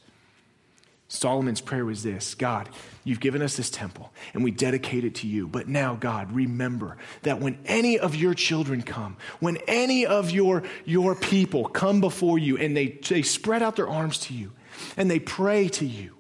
Solomon's 1.09 1.62
prayer 1.62 1.87
was 1.87 2.03
this 2.03 2.35
God, 2.35 2.68
you've 3.03 3.21
given 3.21 3.40
us 3.40 3.57
this 3.57 3.71
temple 3.71 4.12
and 4.35 4.44
we 4.44 4.51
dedicate 4.51 5.05
it 5.05 5.16
to 5.16 5.27
you. 5.27 5.49
But 5.49 5.66
now, 5.66 5.94
God, 5.94 6.33
remember 6.33 6.99
that 7.23 7.40
when 7.40 7.59
any 7.64 7.99
of 7.99 8.14
your 8.14 8.35
children 8.35 8.83
come, 8.83 9.16
when 9.40 9.57
any 9.66 10.05
of 10.05 10.31
your, 10.31 10.64
your 10.85 11.14
people 11.14 11.64
come 11.64 12.03
before 12.03 12.38
you 12.38 12.59
and 12.59 12.77
they, 12.77 12.99
they 13.09 13.23
spread 13.23 13.62
out 13.62 13.77
their 13.77 13.88
arms 13.88 14.18
to 14.21 14.35
you 14.35 14.53
and 14.99 15.11
they 15.11 15.18
pray 15.18 15.68
to 15.71 15.87
you, 15.87 16.14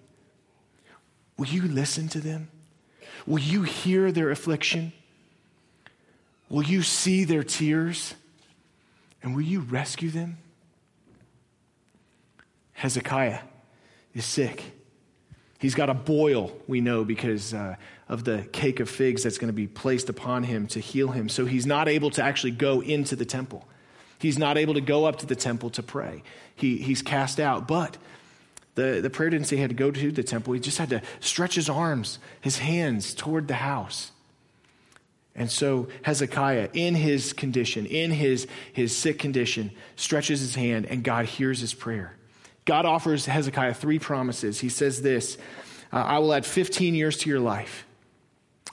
will 1.36 1.48
you 1.48 1.62
listen 1.68 2.08
to 2.08 2.20
them? 2.20 2.50
Will 3.26 3.40
you 3.40 3.64
hear 3.64 4.10
their 4.10 4.30
affliction? 4.30 4.94
Will 6.48 6.64
you 6.64 6.82
see 6.82 7.24
their 7.24 7.42
tears? 7.42 8.14
And 9.22 9.34
will 9.34 9.42
you 9.42 9.60
rescue 9.60 10.08
them? 10.08 10.38
Hezekiah 12.72 13.40
is 14.14 14.24
sick. 14.24 14.77
He's 15.58 15.74
got 15.74 15.90
a 15.90 15.94
boil, 15.94 16.52
we 16.68 16.80
know, 16.80 17.04
because 17.04 17.52
uh, 17.52 17.76
of 18.08 18.24
the 18.24 18.46
cake 18.52 18.78
of 18.80 18.88
figs 18.88 19.24
that's 19.24 19.38
going 19.38 19.48
to 19.48 19.54
be 19.54 19.66
placed 19.66 20.08
upon 20.08 20.44
him 20.44 20.68
to 20.68 20.80
heal 20.80 21.08
him. 21.08 21.28
So 21.28 21.46
he's 21.46 21.66
not 21.66 21.88
able 21.88 22.10
to 22.10 22.22
actually 22.22 22.52
go 22.52 22.80
into 22.80 23.16
the 23.16 23.24
temple. 23.24 23.66
He's 24.20 24.38
not 24.38 24.56
able 24.56 24.74
to 24.74 24.80
go 24.80 25.04
up 25.04 25.18
to 25.18 25.26
the 25.26 25.36
temple 25.36 25.70
to 25.70 25.82
pray. 25.82 26.22
He, 26.54 26.76
he's 26.78 27.02
cast 27.02 27.40
out. 27.40 27.66
But 27.66 27.96
the, 28.76 29.00
the 29.02 29.10
prayer 29.10 29.30
didn't 29.30 29.48
say 29.48 29.56
he 29.56 29.62
had 29.62 29.70
to 29.70 29.76
go 29.76 29.90
to 29.90 30.12
the 30.12 30.22
temple. 30.22 30.54
He 30.54 30.60
just 30.60 30.78
had 30.78 30.90
to 30.90 31.02
stretch 31.20 31.56
his 31.56 31.68
arms, 31.68 32.20
his 32.40 32.58
hands 32.58 33.12
toward 33.14 33.48
the 33.48 33.54
house. 33.54 34.12
And 35.34 35.50
so 35.50 35.88
Hezekiah, 36.02 36.70
in 36.72 36.96
his 36.96 37.32
condition, 37.32 37.86
in 37.86 38.10
his, 38.10 38.46
his 38.72 38.96
sick 38.96 39.20
condition, 39.20 39.70
stretches 39.94 40.40
his 40.40 40.56
hand 40.56 40.86
and 40.86 41.04
God 41.04 41.26
hears 41.26 41.60
his 41.60 41.74
prayer. 41.74 42.17
God 42.68 42.84
offers 42.84 43.24
Hezekiah 43.24 43.72
three 43.72 43.98
promises. 43.98 44.60
He 44.60 44.68
says 44.68 45.00
this 45.00 45.38
uh, 45.90 45.96
I 45.96 46.18
will 46.18 46.34
add 46.34 46.44
15 46.44 46.94
years 46.94 47.16
to 47.18 47.30
your 47.30 47.40
life. 47.40 47.86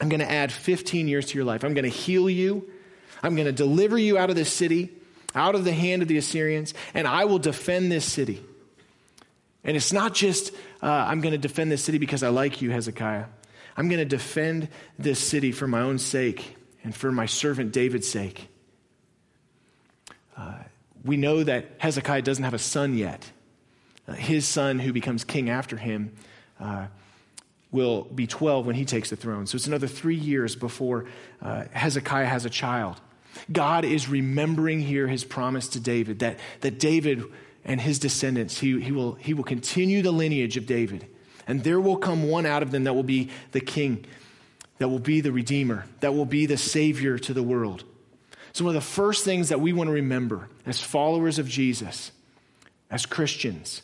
I'm 0.01 0.10
going 0.10 0.19
to 0.19 0.29
add 0.29 0.51
15 0.51 1.08
years 1.08 1.27
to 1.27 1.38
your 1.38 1.45
life. 1.45 1.63
I'm 1.63 1.73
going 1.73 1.86
to 1.86 1.89
heal 1.89 2.29
you. 2.29 2.69
I'm 3.23 3.36
going 3.36 3.45
to 3.45 3.53
deliver 3.53 3.97
you 3.97 4.17
out 4.17 4.29
of 4.29 4.36
this 4.36 4.51
city, 4.51 4.91
out 5.34 5.55
of 5.55 5.63
the 5.63 5.71
hand 5.71 6.01
of 6.01 6.10
the 6.10 6.17
Assyrians, 6.17 6.73
and 6.93 7.08
I 7.08 7.23
will 7.23 7.39
defend 7.39 7.89
this 7.89 8.03
city. 8.03 8.43
And 9.63 9.77
it's 9.77 9.93
not 9.93 10.13
just, 10.13 10.53
uh, 10.84 10.88
I'm 10.88 11.21
going 11.21 11.31
to 11.31 11.38
defend 11.38 11.71
this 11.71 11.81
city 11.81 11.97
because 11.97 12.21
I 12.21 12.27
like 12.27 12.62
you, 12.62 12.71
Hezekiah. 12.71 13.25
I'm 13.77 13.88
going 13.88 13.99
to 13.99 14.05
defend 14.05 14.67
this 14.99 15.25
city 15.25 15.53
for 15.53 15.67
my 15.67 15.79
own 15.79 15.99
sake 15.99 16.58
and 16.84 16.93
for 16.93 17.13
my 17.13 17.27
servant 17.27 17.71
David's 17.71 18.10
sake. 18.10 18.49
Uh, 20.36 20.55
we 21.05 21.15
know 21.15 21.45
that 21.45 21.75
Hezekiah 21.77 22.23
doesn't 22.23 22.43
have 22.43 22.53
a 22.53 22.60
son 22.60 22.97
yet. 22.97 23.31
His 24.13 24.47
son, 24.47 24.79
who 24.79 24.93
becomes 24.93 25.23
king 25.23 25.49
after 25.49 25.77
him, 25.77 26.13
uh, 26.59 26.87
will 27.71 28.03
be 28.03 28.27
12 28.27 28.65
when 28.65 28.75
he 28.75 28.85
takes 28.85 29.09
the 29.09 29.15
throne. 29.15 29.47
So 29.47 29.55
it's 29.55 29.67
another 29.67 29.87
three 29.87 30.15
years 30.15 30.55
before 30.55 31.05
uh, 31.41 31.65
Hezekiah 31.71 32.25
has 32.25 32.45
a 32.45 32.49
child. 32.49 33.01
God 33.51 33.83
is 33.83 34.07
remembering 34.07 34.79
here 34.79 35.07
his 35.07 35.23
promise 35.23 35.67
to 35.69 35.79
David 35.79 36.19
that, 36.19 36.39
that 36.61 36.79
David 36.79 37.23
and 37.65 37.81
his 37.81 37.99
descendants, 37.99 38.59
he, 38.59 38.79
he, 38.79 38.91
will, 38.91 39.13
he 39.15 39.33
will 39.33 39.43
continue 39.43 40.01
the 40.01 40.11
lineage 40.11 40.55
of 40.55 40.65
David. 40.65 41.07
And 41.47 41.63
there 41.63 41.79
will 41.79 41.97
come 41.97 42.29
one 42.29 42.45
out 42.45 42.63
of 42.63 42.71
them 42.71 42.85
that 42.85 42.93
will 42.93 43.03
be 43.03 43.29
the 43.51 43.59
king, 43.59 44.05
that 44.77 44.87
will 44.87 44.99
be 44.99 45.21
the 45.21 45.31
redeemer, 45.31 45.85
that 45.99 46.13
will 46.13 46.25
be 46.25 46.45
the 46.45 46.57
savior 46.57 47.19
to 47.19 47.33
the 47.33 47.43
world. 47.43 47.83
So, 48.53 48.63
one 48.63 48.75
of 48.75 48.81
the 48.81 48.87
first 48.87 49.25
things 49.25 49.49
that 49.49 49.59
we 49.59 49.73
want 49.73 49.89
to 49.89 49.93
remember 49.93 50.47
as 50.65 50.79
followers 50.79 51.39
of 51.39 51.47
Jesus, 51.49 52.11
as 52.89 53.05
Christians, 53.05 53.81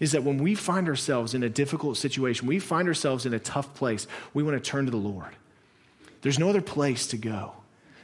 is 0.00 0.12
that 0.12 0.22
when 0.22 0.38
we 0.38 0.54
find 0.54 0.88
ourselves 0.88 1.34
in 1.34 1.42
a 1.42 1.48
difficult 1.48 1.96
situation, 1.96 2.46
we 2.46 2.58
find 2.58 2.88
ourselves 2.88 3.26
in 3.26 3.34
a 3.34 3.38
tough 3.38 3.74
place, 3.74 4.06
we 4.32 4.42
want 4.42 4.62
to 4.62 4.70
turn 4.70 4.84
to 4.84 4.90
the 4.90 4.96
Lord. 4.96 5.34
There's 6.22 6.38
no 6.38 6.48
other 6.48 6.62
place 6.62 7.08
to 7.08 7.16
go 7.16 7.52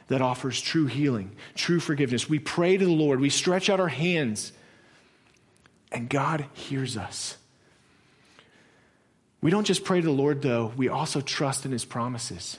that 0.09 0.21
offers 0.21 0.61
true 0.61 0.87
healing, 0.87 1.33
true 1.55 1.81
forgiveness. 1.81 2.29
We 2.29 2.39
pray 2.39 2.77
to 2.77 2.85
the 2.85 2.91
Lord, 2.91 3.21
we 3.21 3.31
stretch 3.31 3.71
out 3.71 3.81
our 3.81 3.89
hands, 3.89 4.53
and 5.93 6.09
God 6.09 6.47
hears 6.53 6.97
us. 6.97 7.37
We 9.41 9.51
don't 9.51 9.67
just 9.67 9.85
pray 9.85 10.01
to 10.01 10.07
the 10.07 10.13
Lord, 10.13 10.43
though, 10.43 10.73
we 10.77 10.89
also 10.89 11.21
trust 11.21 11.65
in 11.65 11.73
his 11.73 11.85
promises. 11.85 12.59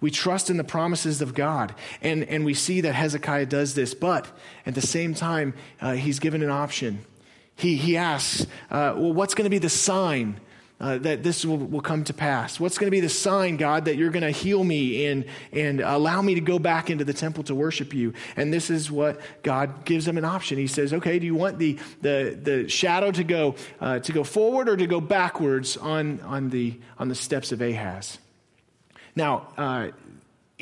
We 0.00 0.10
trust 0.10 0.50
in 0.50 0.56
the 0.56 0.64
promises 0.64 1.22
of 1.22 1.34
God. 1.34 1.74
And, 2.02 2.24
and 2.24 2.44
we 2.44 2.54
see 2.54 2.82
that 2.82 2.94
Hezekiah 2.94 3.46
does 3.46 3.74
this, 3.74 3.94
but 3.94 4.26
at 4.66 4.74
the 4.74 4.82
same 4.82 5.14
time, 5.14 5.54
uh, 5.80 5.92
he's 5.92 6.18
given 6.18 6.42
an 6.42 6.50
option 6.50 7.04
he, 7.56 7.76
he 7.76 7.96
asks, 7.96 8.46
uh, 8.70 8.94
Well, 8.96 9.12
what's 9.12 9.34
going 9.34 9.44
to 9.44 9.50
be 9.50 9.58
the 9.58 9.68
sign 9.68 10.40
uh, 10.80 10.98
that 10.98 11.22
this 11.22 11.44
will, 11.44 11.56
will 11.56 11.80
come 11.80 12.04
to 12.04 12.12
pass? 12.12 12.58
What's 12.58 12.78
going 12.78 12.88
to 12.88 12.90
be 12.90 13.00
the 13.00 13.08
sign, 13.08 13.56
God, 13.56 13.84
that 13.84 13.96
you're 13.96 14.10
going 14.10 14.24
to 14.24 14.30
heal 14.30 14.62
me 14.62 15.06
and, 15.06 15.24
and 15.52 15.80
allow 15.80 16.20
me 16.20 16.34
to 16.34 16.40
go 16.40 16.58
back 16.58 16.90
into 16.90 17.04
the 17.04 17.12
temple 17.12 17.44
to 17.44 17.54
worship 17.54 17.94
you? 17.94 18.12
And 18.36 18.52
this 18.52 18.70
is 18.70 18.90
what 18.90 19.20
God 19.42 19.84
gives 19.84 20.06
him 20.06 20.18
an 20.18 20.24
option. 20.24 20.58
He 20.58 20.66
says, 20.66 20.92
Okay, 20.92 21.18
do 21.18 21.26
you 21.26 21.34
want 21.34 21.58
the, 21.58 21.78
the, 22.02 22.38
the 22.40 22.68
shadow 22.68 23.12
to 23.12 23.24
go, 23.24 23.54
uh, 23.80 24.00
to 24.00 24.12
go 24.12 24.24
forward 24.24 24.68
or 24.68 24.76
to 24.76 24.86
go 24.86 25.00
backwards 25.00 25.76
on, 25.76 26.20
on, 26.22 26.50
the, 26.50 26.78
on 26.98 27.08
the 27.08 27.14
steps 27.14 27.52
of 27.52 27.62
Ahaz? 27.62 28.18
Now, 29.16 29.48
uh, 29.56 29.88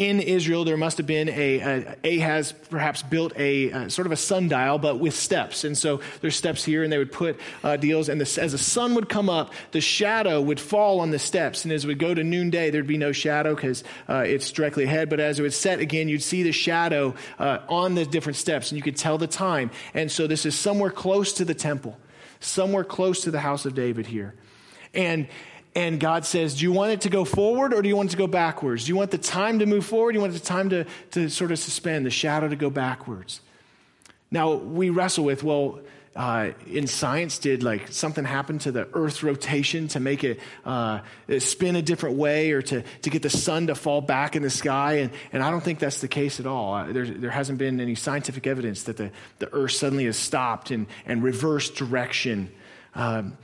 in 0.02 0.18
Israel, 0.18 0.64
there 0.64 0.76
must 0.76 0.96
have 0.96 1.06
been 1.06 1.28
a, 1.28 1.96
a 2.02 2.18
Ahaz 2.18 2.52
perhaps 2.70 3.02
built 3.02 3.32
a, 3.36 3.70
a, 3.70 3.90
sort 3.90 4.06
of 4.06 4.12
a 4.12 4.16
sundial, 4.16 4.78
but 4.78 4.98
with 4.98 5.14
steps. 5.14 5.62
And 5.62 5.78
so 5.78 6.00
there's 6.20 6.34
steps 6.34 6.64
here, 6.64 6.82
and 6.82 6.92
they 6.92 6.98
would 6.98 7.12
put 7.12 7.38
uh, 7.62 7.76
deals. 7.76 8.08
And 8.08 8.20
the, 8.20 8.42
as 8.42 8.50
the 8.50 8.58
sun 8.58 8.96
would 8.96 9.08
come 9.08 9.30
up, 9.30 9.52
the 9.70 9.80
shadow 9.80 10.40
would 10.40 10.58
fall 10.58 10.98
on 10.98 11.10
the 11.10 11.20
steps. 11.20 11.64
And 11.64 11.72
as 11.72 11.86
we 11.86 11.94
go 11.94 12.12
to 12.12 12.24
noonday, 12.24 12.70
there'd 12.70 12.86
be 12.86 12.98
no 12.98 13.12
shadow 13.12 13.54
because 13.54 13.84
uh, 14.08 14.24
it's 14.26 14.50
directly 14.50 14.84
ahead. 14.84 15.08
But 15.08 15.20
as 15.20 15.38
it 15.38 15.42
would 15.42 15.54
set 15.54 15.78
again, 15.78 16.08
you'd 16.08 16.22
see 16.22 16.42
the 16.42 16.52
shadow 16.52 17.14
uh, 17.38 17.58
on 17.68 17.94
the 17.94 18.04
different 18.04 18.36
steps, 18.36 18.72
and 18.72 18.76
you 18.76 18.82
could 18.82 18.96
tell 18.96 19.18
the 19.18 19.28
time. 19.28 19.70
And 19.94 20.10
so 20.10 20.26
this 20.26 20.44
is 20.44 20.58
somewhere 20.58 20.90
close 20.90 21.32
to 21.34 21.44
the 21.44 21.54
temple, 21.54 21.96
somewhere 22.40 22.84
close 22.84 23.20
to 23.22 23.30
the 23.30 23.40
house 23.40 23.66
of 23.66 23.74
David 23.74 24.06
here. 24.06 24.34
And 24.94 25.28
and 25.74 25.98
God 25.98 26.24
says, 26.26 26.56
Do 26.56 26.64
you 26.64 26.72
want 26.72 26.92
it 26.92 27.00
to 27.02 27.08
go 27.08 27.24
forward 27.24 27.72
or 27.72 27.82
do 27.82 27.88
you 27.88 27.96
want 27.96 28.10
it 28.10 28.12
to 28.12 28.18
go 28.18 28.26
backwards? 28.26 28.84
Do 28.84 28.90
you 28.90 28.96
want 28.96 29.10
the 29.10 29.18
time 29.18 29.60
to 29.60 29.66
move 29.66 29.86
forward? 29.86 30.12
Do 30.12 30.16
you 30.16 30.20
want 30.20 30.34
the 30.34 30.40
time 30.40 30.70
to, 30.70 30.86
to 31.12 31.28
sort 31.30 31.52
of 31.52 31.58
suspend, 31.58 32.04
the 32.04 32.10
shadow 32.10 32.48
to 32.48 32.56
go 32.56 32.70
backwards? 32.70 33.40
Now, 34.30 34.54
we 34.54 34.90
wrestle 34.90 35.24
with, 35.24 35.42
well, 35.42 35.80
uh, 36.14 36.50
in 36.66 36.86
science, 36.86 37.38
did 37.38 37.62
like 37.62 37.88
something 37.88 38.24
happen 38.24 38.58
to 38.60 38.72
the 38.72 38.86
Earth's 38.92 39.22
rotation 39.22 39.88
to 39.88 40.00
make 40.00 40.24
it 40.24 40.40
uh, 40.64 41.00
spin 41.38 41.74
a 41.74 41.82
different 41.82 42.16
way 42.16 42.52
or 42.52 42.60
to, 42.60 42.82
to 43.02 43.10
get 43.10 43.22
the 43.22 43.30
sun 43.30 43.68
to 43.68 43.74
fall 43.74 44.02
back 44.02 44.36
in 44.36 44.42
the 44.42 44.50
sky? 44.50 44.94
And, 44.94 45.10
and 45.32 45.42
I 45.42 45.50
don't 45.50 45.62
think 45.62 45.78
that's 45.78 46.02
the 46.02 46.08
case 46.08 46.38
at 46.38 46.46
all. 46.46 46.74
Uh, 46.74 46.92
there, 46.92 47.06
there 47.06 47.30
hasn't 47.30 47.58
been 47.58 47.80
any 47.80 47.94
scientific 47.94 48.46
evidence 48.46 48.82
that 48.84 48.98
the, 48.98 49.10
the 49.38 49.52
Earth 49.54 49.72
suddenly 49.72 50.04
has 50.04 50.18
stopped 50.18 50.70
and, 50.70 50.86
and 51.06 51.22
reversed 51.22 51.76
direction. 51.76 52.50
Um, 52.94 53.38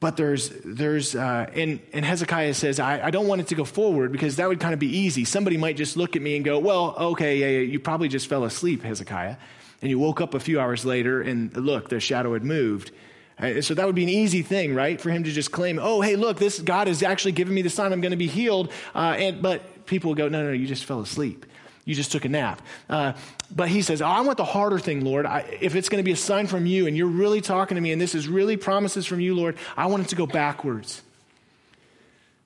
but 0.00 0.16
there's, 0.16 0.50
there's 0.64 1.14
uh, 1.14 1.50
and, 1.54 1.80
and 1.92 2.04
Hezekiah 2.04 2.54
says, 2.54 2.78
I, 2.78 3.06
I 3.06 3.10
don't 3.10 3.26
want 3.26 3.40
it 3.40 3.48
to 3.48 3.54
go 3.54 3.64
forward 3.64 4.12
because 4.12 4.36
that 4.36 4.48
would 4.48 4.60
kind 4.60 4.74
of 4.74 4.80
be 4.80 4.98
easy. 4.98 5.24
Somebody 5.24 5.56
might 5.56 5.76
just 5.76 5.96
look 5.96 6.14
at 6.14 6.22
me 6.22 6.36
and 6.36 6.44
go, 6.44 6.58
well, 6.58 6.94
okay, 6.96 7.38
yeah, 7.38 7.46
yeah, 7.46 7.58
you 7.60 7.80
probably 7.80 8.08
just 8.08 8.28
fell 8.28 8.44
asleep, 8.44 8.82
Hezekiah. 8.82 9.36
And 9.80 9.90
you 9.90 9.98
woke 9.98 10.20
up 10.20 10.34
a 10.34 10.40
few 10.40 10.60
hours 10.60 10.84
later 10.84 11.20
and 11.20 11.56
look, 11.56 11.88
the 11.88 12.00
shadow 12.00 12.34
had 12.34 12.44
moved. 12.44 12.90
Uh, 13.38 13.60
so 13.60 13.74
that 13.74 13.86
would 13.86 13.94
be 13.94 14.02
an 14.02 14.08
easy 14.08 14.42
thing, 14.42 14.74
right? 14.74 15.00
For 15.00 15.10
him 15.10 15.24
to 15.24 15.30
just 15.30 15.52
claim, 15.52 15.78
oh, 15.80 16.00
hey, 16.00 16.16
look, 16.16 16.38
this 16.38 16.58
God 16.58 16.88
has 16.88 17.02
actually 17.02 17.32
given 17.32 17.54
me 17.54 17.62
the 17.62 17.70
sign 17.70 17.92
I'm 17.92 18.00
going 18.00 18.10
to 18.10 18.16
be 18.16 18.26
healed. 18.26 18.72
Uh, 18.94 19.14
and, 19.16 19.42
but 19.42 19.86
people 19.86 20.14
go, 20.14 20.28
no, 20.28 20.44
no, 20.44 20.52
you 20.52 20.66
just 20.66 20.84
fell 20.84 21.00
asleep. 21.00 21.46
You 21.88 21.94
just 21.94 22.12
took 22.12 22.26
a 22.26 22.28
nap. 22.28 22.60
Uh, 22.90 23.14
but 23.50 23.70
he 23.70 23.80
says, 23.80 24.02
I 24.02 24.20
want 24.20 24.36
the 24.36 24.44
harder 24.44 24.78
thing, 24.78 25.02
Lord. 25.06 25.24
I, 25.24 25.56
if 25.58 25.74
it's 25.74 25.88
going 25.88 26.00
to 26.00 26.04
be 26.04 26.12
a 26.12 26.16
sign 26.16 26.46
from 26.46 26.66
you 26.66 26.86
and 26.86 26.94
you're 26.94 27.06
really 27.06 27.40
talking 27.40 27.76
to 27.76 27.80
me 27.80 27.92
and 27.92 28.00
this 28.00 28.14
is 28.14 28.28
really 28.28 28.58
promises 28.58 29.06
from 29.06 29.20
you, 29.20 29.34
Lord, 29.34 29.56
I 29.74 29.86
want 29.86 30.02
it 30.02 30.10
to 30.10 30.14
go 30.14 30.26
backwards. 30.26 31.00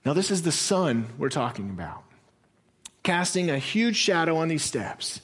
Now, 0.07 0.12
this 0.12 0.31
is 0.31 0.42
the 0.42 0.52
sun 0.52 1.07
we're 1.18 1.28
talking 1.28 1.70
about, 1.70 2.05
casting 3.02 3.50
a 3.50 3.59
huge 3.59 3.96
shadow 3.96 4.37
on 4.37 4.46
these 4.46 4.62
steps. 4.62 5.20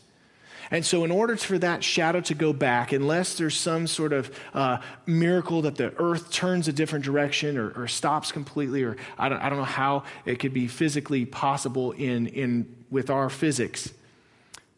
And 0.73 0.85
so, 0.85 1.05
in 1.05 1.13
order 1.13 1.37
for 1.37 1.57
that 1.57 1.85
shadow 1.85 2.21
to 2.23 2.35
go 2.35 2.53
back, 2.53 2.91
unless 2.91 3.39
there's 3.39 3.57
some 3.57 3.87
sort 3.87 4.13
of 4.13 4.37
uh, 4.53 4.79
miracle 5.07 5.63
that 5.63 5.77
the 5.77 5.95
earth 5.97 6.33
turns 6.33 6.67
a 6.67 6.73
different 6.73 7.05
direction 7.05 7.57
or, 7.57 7.71
or 7.71 7.87
stops 7.87 8.33
completely, 8.33 8.83
or 8.83 8.97
I 9.17 9.29
don't, 9.29 9.41
I 9.41 9.49
don't 9.49 9.59
know 9.59 9.65
how 9.65 10.03
it 10.27 10.41
could 10.41 10.53
be 10.53 10.67
physically 10.67 11.25
possible 11.25 11.93
in, 11.93 12.27
in, 12.27 12.85
with 12.91 13.11
our 13.11 13.31
physics, 13.31 13.93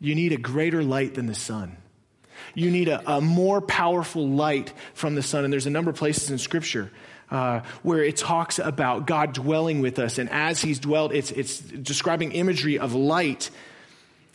you 0.01 0.15
need 0.15 0.33
a 0.33 0.37
greater 0.37 0.83
light 0.83 1.15
than 1.15 1.27
the 1.27 1.35
sun. 1.35 1.77
You 2.55 2.71
need 2.71 2.89
a, 2.89 3.17
a 3.17 3.21
more 3.21 3.61
powerful 3.61 4.27
light 4.27 4.73
from 4.95 5.15
the 5.15 5.23
sun. 5.23 5.45
And 5.45 5.53
there's 5.53 5.67
a 5.67 5.71
number 5.71 5.91
of 5.91 5.97
places 5.97 6.31
in 6.31 6.39
Scripture 6.39 6.91
uh, 7.31 7.61
where 7.83 8.03
it 8.03 8.17
talks 8.17 8.59
about 8.59 9.07
God 9.07 9.35
dwelling 9.35 9.81
with 9.81 9.99
us. 9.99 10.19
And 10.19 10.29
as 10.31 10.61
He's 10.61 10.79
dwelt, 10.79 11.13
it's, 11.13 11.31
it's 11.31 11.59
describing 11.61 12.33
imagery 12.33 12.79
of 12.79 12.95
light 12.95 13.51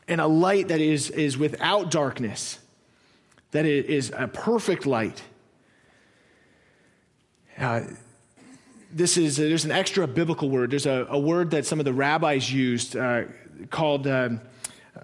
and 0.07 0.21
a 0.21 0.27
light 0.27 0.67
that 0.67 0.81
is, 0.81 1.09
is 1.09 1.37
without 1.37 1.89
darkness, 1.89 2.59
that 3.51 3.65
is 3.65 4.11
a 4.15 4.27
perfect 4.27 4.85
light. 4.85 5.23
Uh, 7.57 7.81
this 8.91 9.17
is 9.17 9.37
there's 9.37 9.65
an 9.65 9.71
extra 9.71 10.07
biblical 10.07 10.49
word. 10.49 10.71
There's 10.71 10.85
a, 10.85 11.07
a 11.09 11.19
word 11.19 11.51
that 11.51 11.65
some 11.65 11.79
of 11.79 11.85
the 11.85 11.93
rabbis 11.93 12.51
used 12.51 12.95
uh, 12.95 13.23
called 13.69 14.07
um, 14.07 14.41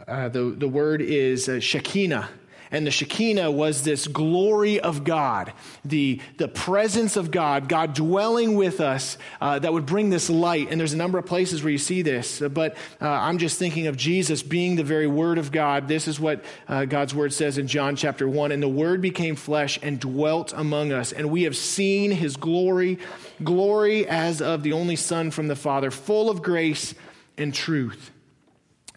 uh, 0.08 0.30
the 0.30 0.44
the 0.44 0.68
word 0.68 1.02
is 1.02 1.50
uh, 1.50 1.60
Shekinah. 1.60 2.30
And 2.74 2.88
the 2.88 2.92
Shekinah 2.92 3.52
was 3.52 3.84
this 3.84 4.08
glory 4.08 4.80
of 4.80 5.04
God, 5.04 5.52
the, 5.84 6.22
the 6.38 6.48
presence 6.48 7.18
of 7.18 7.30
God, 7.30 7.68
God 7.68 7.94
dwelling 7.94 8.56
with 8.56 8.80
us 8.80 9.18
uh, 9.42 9.60
that 9.60 9.74
would 9.74 9.86
bring 9.86 10.10
this 10.10 10.30
light. 10.30 10.70
And 10.72 10.80
there's 10.80 10.94
a 10.94 10.98
number 10.98 11.20
of 11.20 11.26
places 11.26 11.62
where 11.62 11.72
you 11.72 11.78
see 11.78 12.02
this, 12.02 12.40
but 12.40 12.78
uh, 13.02 13.10
I'm 13.10 13.40
just 13.40 13.60
thinking 13.60 13.88
of 13.88 13.98
Jesus 13.98 14.42
being 14.42 14.78
the 14.78 14.86
very 14.86 15.08
Word 15.08 15.38
of 15.38 15.52
God. 15.52 15.90
This 15.90 16.08
is 16.08 16.18
what 16.18 16.46
uh, 16.70 16.86
God's 16.86 17.14
Word 17.14 17.34
says 17.34 17.58
in 17.58 17.68
John 17.68 17.98
chapter 17.98 18.26
1. 18.26 18.54
And 18.54 18.64
the 18.64 18.70
Word 18.70 19.02
became 19.02 19.36
flesh 19.36 19.78
and 19.84 20.00
dwelt 20.00 20.54
among 20.56 20.94
us, 20.94 21.12
and 21.12 21.30
we 21.30 21.44
have 21.44 21.58
seen 21.58 22.12
his 22.12 22.38
glory, 22.38 23.00
glory 23.44 24.08
as 24.08 24.42
of 24.42 24.64
the 24.64 24.72
only 24.72 24.96
Son 24.96 25.30
from 25.30 25.50
the 25.50 25.58
Father, 25.58 25.92
full 25.92 26.30
of 26.30 26.42
grace 26.42 26.96
and 27.38 27.54
truth. 27.54 28.12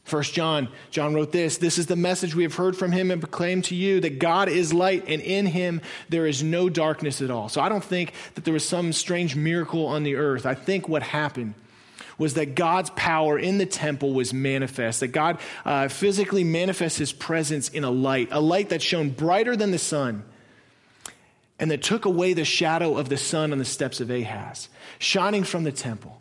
First 0.04 0.34
John, 0.34 0.68
John 0.90 1.14
wrote 1.14 1.32
this 1.32 1.56
This 1.56 1.78
is 1.78 1.86
the 1.86 1.96
message 1.96 2.34
we 2.34 2.42
have 2.42 2.54
heard 2.54 2.76
from 2.76 2.92
him 2.92 3.10
and 3.10 3.20
proclaimed 3.20 3.64
to 3.64 3.74
you 3.74 4.00
that 4.00 4.18
God 4.18 4.48
is 4.48 4.72
light 4.72 5.04
and 5.08 5.22
in 5.22 5.46
him 5.46 5.80
there 6.10 6.26
is 6.26 6.42
no 6.42 6.68
darkness 6.68 7.22
at 7.22 7.30
all. 7.30 7.48
So 7.48 7.60
I 7.60 7.70
don't 7.70 7.84
think 7.84 8.12
that 8.34 8.44
there 8.44 8.54
was 8.54 8.68
some 8.68 8.92
strange 8.92 9.34
miracle 9.34 9.86
on 9.86 10.02
the 10.02 10.16
earth. 10.16 10.44
I 10.44 10.54
think 10.54 10.88
what 10.88 11.02
happened 11.02 11.54
was 12.18 12.34
that 12.34 12.54
God's 12.54 12.90
power 12.90 13.38
in 13.38 13.58
the 13.58 13.66
temple 13.66 14.12
was 14.12 14.32
manifest, 14.32 15.00
that 15.00 15.08
God 15.08 15.38
uh, 15.64 15.88
physically 15.88 16.44
manifests 16.44 16.98
his 16.98 17.12
presence 17.12 17.70
in 17.70 17.82
a 17.82 17.90
light, 17.90 18.28
a 18.30 18.40
light 18.40 18.68
that 18.68 18.82
shone 18.82 19.10
brighter 19.10 19.56
than 19.56 19.70
the 19.70 19.78
sun 19.78 20.22
and 21.58 21.70
that 21.70 21.82
took 21.82 22.04
away 22.04 22.34
the 22.34 22.44
shadow 22.44 22.96
of 22.98 23.08
the 23.08 23.16
sun 23.16 23.52
on 23.52 23.58
the 23.58 23.64
steps 23.64 24.00
of 24.00 24.10
Ahaz, 24.10 24.68
shining 24.98 25.44
from 25.44 25.64
the 25.64 25.72
temple. 25.72 26.20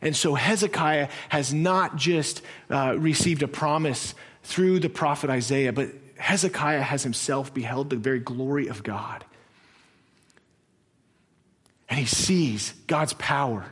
And 0.00 0.14
so 0.14 0.34
Hezekiah 0.34 1.08
has 1.28 1.52
not 1.52 1.96
just 1.96 2.42
uh, 2.70 2.94
received 2.96 3.42
a 3.42 3.48
promise 3.48 4.14
through 4.42 4.80
the 4.80 4.88
prophet 4.88 5.30
Isaiah, 5.30 5.72
but 5.72 5.90
Hezekiah 6.16 6.82
has 6.82 7.02
himself 7.02 7.52
beheld 7.52 7.90
the 7.90 7.96
very 7.96 8.20
glory 8.20 8.68
of 8.68 8.82
God. 8.82 9.24
And 11.88 11.98
he 11.98 12.06
sees 12.06 12.74
God's 12.86 13.14
power. 13.14 13.66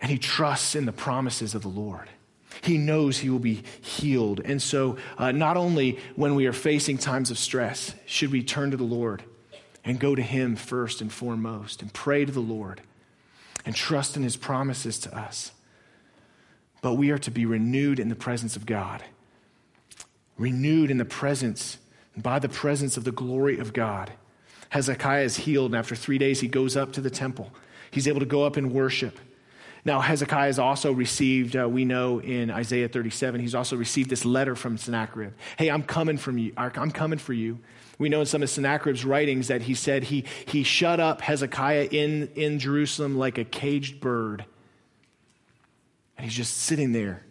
And 0.00 0.10
he 0.10 0.18
trusts 0.18 0.74
in 0.74 0.86
the 0.86 0.92
promises 0.92 1.54
of 1.54 1.62
the 1.62 1.68
Lord. 1.68 2.08
He 2.62 2.78
knows 2.78 3.18
he 3.18 3.30
will 3.30 3.38
be 3.38 3.62
healed. 3.80 4.40
And 4.44 4.62
so, 4.62 4.96
uh, 5.18 5.32
not 5.32 5.56
only 5.56 5.98
when 6.14 6.34
we 6.34 6.46
are 6.46 6.52
facing 6.52 6.98
times 6.98 7.30
of 7.30 7.38
stress, 7.38 7.94
should 8.06 8.32
we 8.32 8.42
turn 8.42 8.70
to 8.70 8.76
the 8.76 8.84
Lord 8.84 9.22
and 9.84 9.98
go 9.98 10.14
to 10.14 10.22
him 10.22 10.56
first 10.56 11.00
and 11.00 11.12
foremost 11.12 11.82
and 11.82 11.92
pray 11.92 12.24
to 12.24 12.32
the 12.32 12.40
Lord 12.40 12.80
and 13.66 13.74
trust 13.74 14.16
in 14.16 14.22
his 14.22 14.36
promises 14.36 14.98
to 15.00 15.14
us. 15.14 15.52
But 16.80 16.94
we 16.94 17.10
are 17.10 17.18
to 17.18 17.30
be 17.30 17.44
renewed 17.44 17.98
in 17.98 18.08
the 18.08 18.14
presence 18.14 18.56
of 18.56 18.64
God, 18.64 19.02
renewed 20.38 20.90
in 20.90 20.98
the 20.98 21.04
presence, 21.04 21.78
by 22.16 22.38
the 22.38 22.48
presence 22.48 22.96
of 22.96 23.04
the 23.04 23.12
glory 23.12 23.58
of 23.58 23.72
God. 23.72 24.12
Hezekiah 24.70 25.24
is 25.24 25.36
healed, 25.36 25.72
and 25.72 25.78
after 25.78 25.94
three 25.94 26.16
days, 26.16 26.40
he 26.40 26.48
goes 26.48 26.76
up 26.76 26.92
to 26.92 27.00
the 27.00 27.10
temple. 27.10 27.52
He's 27.90 28.08
able 28.08 28.20
to 28.20 28.26
go 28.26 28.44
up 28.44 28.56
and 28.56 28.72
worship. 28.72 29.18
Now, 29.86 30.00
Hezekiah 30.00 30.46
has 30.46 30.58
also 30.58 30.90
received, 30.90 31.54
uh, 31.54 31.68
we 31.68 31.84
know 31.84 32.18
in 32.18 32.50
Isaiah 32.50 32.88
37, 32.88 33.40
he's 33.40 33.54
also 33.54 33.76
received 33.76 34.10
this 34.10 34.24
letter 34.24 34.56
from 34.56 34.76
Sennacherib. 34.76 35.34
Hey, 35.56 35.70
I'm 35.70 35.84
coming 35.84 36.16
from 36.16 36.38
you. 36.38 36.52
I'm 36.56 36.90
coming 36.90 37.20
for 37.20 37.32
you. 37.32 37.60
We 37.96 38.08
know 38.08 38.18
in 38.18 38.26
some 38.26 38.42
of 38.42 38.50
Sennacherib's 38.50 39.04
writings 39.04 39.46
that 39.46 39.62
he 39.62 39.74
said 39.74 40.02
he, 40.02 40.24
he 40.44 40.64
shut 40.64 40.98
up 40.98 41.20
Hezekiah 41.20 41.86
in, 41.92 42.32
in 42.34 42.58
Jerusalem 42.58 43.16
like 43.16 43.38
a 43.38 43.44
caged 43.44 44.00
bird. 44.00 44.44
And 46.18 46.24
he's 46.24 46.34
just 46.34 46.56
sitting 46.56 46.90
there. 46.90 47.24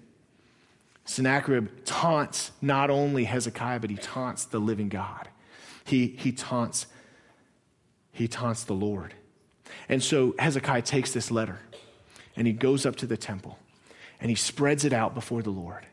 Sennacherib 1.03 1.83
taunts 1.83 2.53
not 2.61 2.89
only 2.89 3.25
Hezekiah, 3.25 3.81
but 3.81 3.89
he 3.89 3.97
taunts 3.97 4.45
the 4.45 4.59
living 4.59 4.87
God. 4.87 5.27
He, 5.83 6.15
he 6.17 6.31
taunts 6.31 6.87
he 8.13 8.29
taunts 8.29 8.63
the 8.63 8.73
Lord. 8.73 9.13
And 9.89 10.01
so 10.01 10.35
Hezekiah 10.39 10.83
takes 10.83 11.11
this 11.11 11.31
letter 11.31 11.59
and 12.35 12.47
he 12.47 12.53
goes 12.53 12.85
up 12.85 12.95
to 12.97 13.05
the 13.05 13.17
temple 13.17 13.57
and 14.19 14.29
he 14.29 14.35
spreads 14.35 14.85
it 14.85 14.93
out 14.93 15.13
before 15.13 15.41
the 15.41 15.51
Lord. 15.51 15.85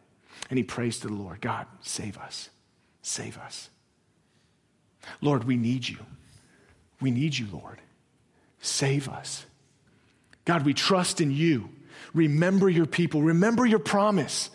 And 0.51 0.59
he 0.59 0.63
prays 0.65 0.99
to 1.01 1.09
the 1.09 1.15
Lord 1.15 1.41
God, 1.41 1.67
save 1.81 2.19
us, 2.19 2.51
save 3.01 3.39
us. 3.39 3.71
Lord, 5.21 5.45
we 5.45 5.57
need 5.57 5.89
you. 5.89 5.99
We 7.01 7.11
need 7.11 7.37
you, 7.37 7.47
Lord. 7.51 7.81
Save 8.61 9.09
us. 9.09 9.45
God, 10.45 10.65
we 10.65 10.75
trust 10.75 11.21
in 11.21 11.31
you. 11.31 11.69
Remember 12.15 12.69
your 12.69 12.87
people. 12.87 13.23
Remember 13.23 13.65
your 13.65 13.79
promise 13.79 14.51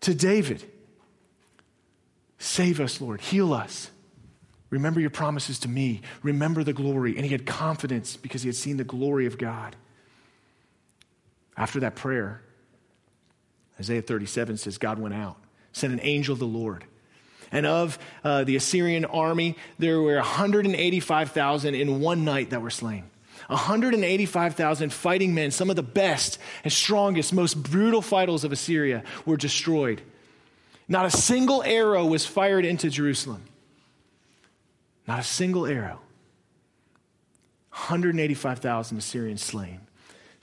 to 0.00 0.14
David. 0.14 0.64
Save 2.38 2.80
us, 2.80 3.00
Lord. 3.00 3.20
Heal 3.20 3.52
us. 3.52 3.90
Remember 4.68 5.00
your 5.00 5.10
promises 5.10 5.58
to 5.60 5.68
me. 5.68 6.02
Remember 6.22 6.64
the 6.64 6.72
glory. 6.72 7.16
And 7.16 7.24
he 7.24 7.32
had 7.32 7.46
confidence 7.46 8.16
because 8.16 8.42
he 8.42 8.48
had 8.48 8.56
seen 8.56 8.76
the 8.76 8.84
glory 8.84 9.26
of 9.26 9.38
God. 9.38 9.76
After 11.56 11.80
that 11.80 11.94
prayer, 11.94 12.42
Isaiah 13.80 14.02
37 14.02 14.58
says, 14.58 14.78
God 14.78 14.98
went 14.98 15.14
out, 15.14 15.36
sent 15.72 15.92
an 15.92 16.00
angel 16.02 16.32
of 16.32 16.38
the 16.38 16.46
Lord 16.46 16.84
and 17.52 17.66
of 17.66 17.98
uh, 18.24 18.44
the 18.44 18.56
Assyrian 18.56 19.04
army, 19.04 19.56
there 19.78 20.00
were 20.00 20.16
185,000 20.16 21.74
in 21.74 22.00
one 22.00 22.24
night 22.24 22.50
that 22.50 22.62
were 22.62 22.70
slain. 22.70 23.04
185,000 23.48 24.92
fighting 24.92 25.34
men, 25.34 25.50
some 25.50 25.70
of 25.70 25.76
the 25.76 25.82
best 25.82 26.38
and 26.64 26.72
strongest, 26.72 27.32
most 27.32 27.54
brutal 27.54 28.02
fighters 28.02 28.42
of 28.44 28.50
Assyria, 28.50 29.04
were 29.24 29.36
destroyed. 29.36 30.02
Not 30.88 31.06
a 31.06 31.10
single 31.10 31.62
arrow 31.62 32.04
was 32.04 32.26
fired 32.26 32.64
into 32.64 32.90
Jerusalem. 32.90 33.42
Not 35.06 35.20
a 35.20 35.24
single 35.24 35.66
arrow. 35.66 36.00
185,000 37.70 38.98
Assyrians 38.98 39.42
slain. 39.42 39.80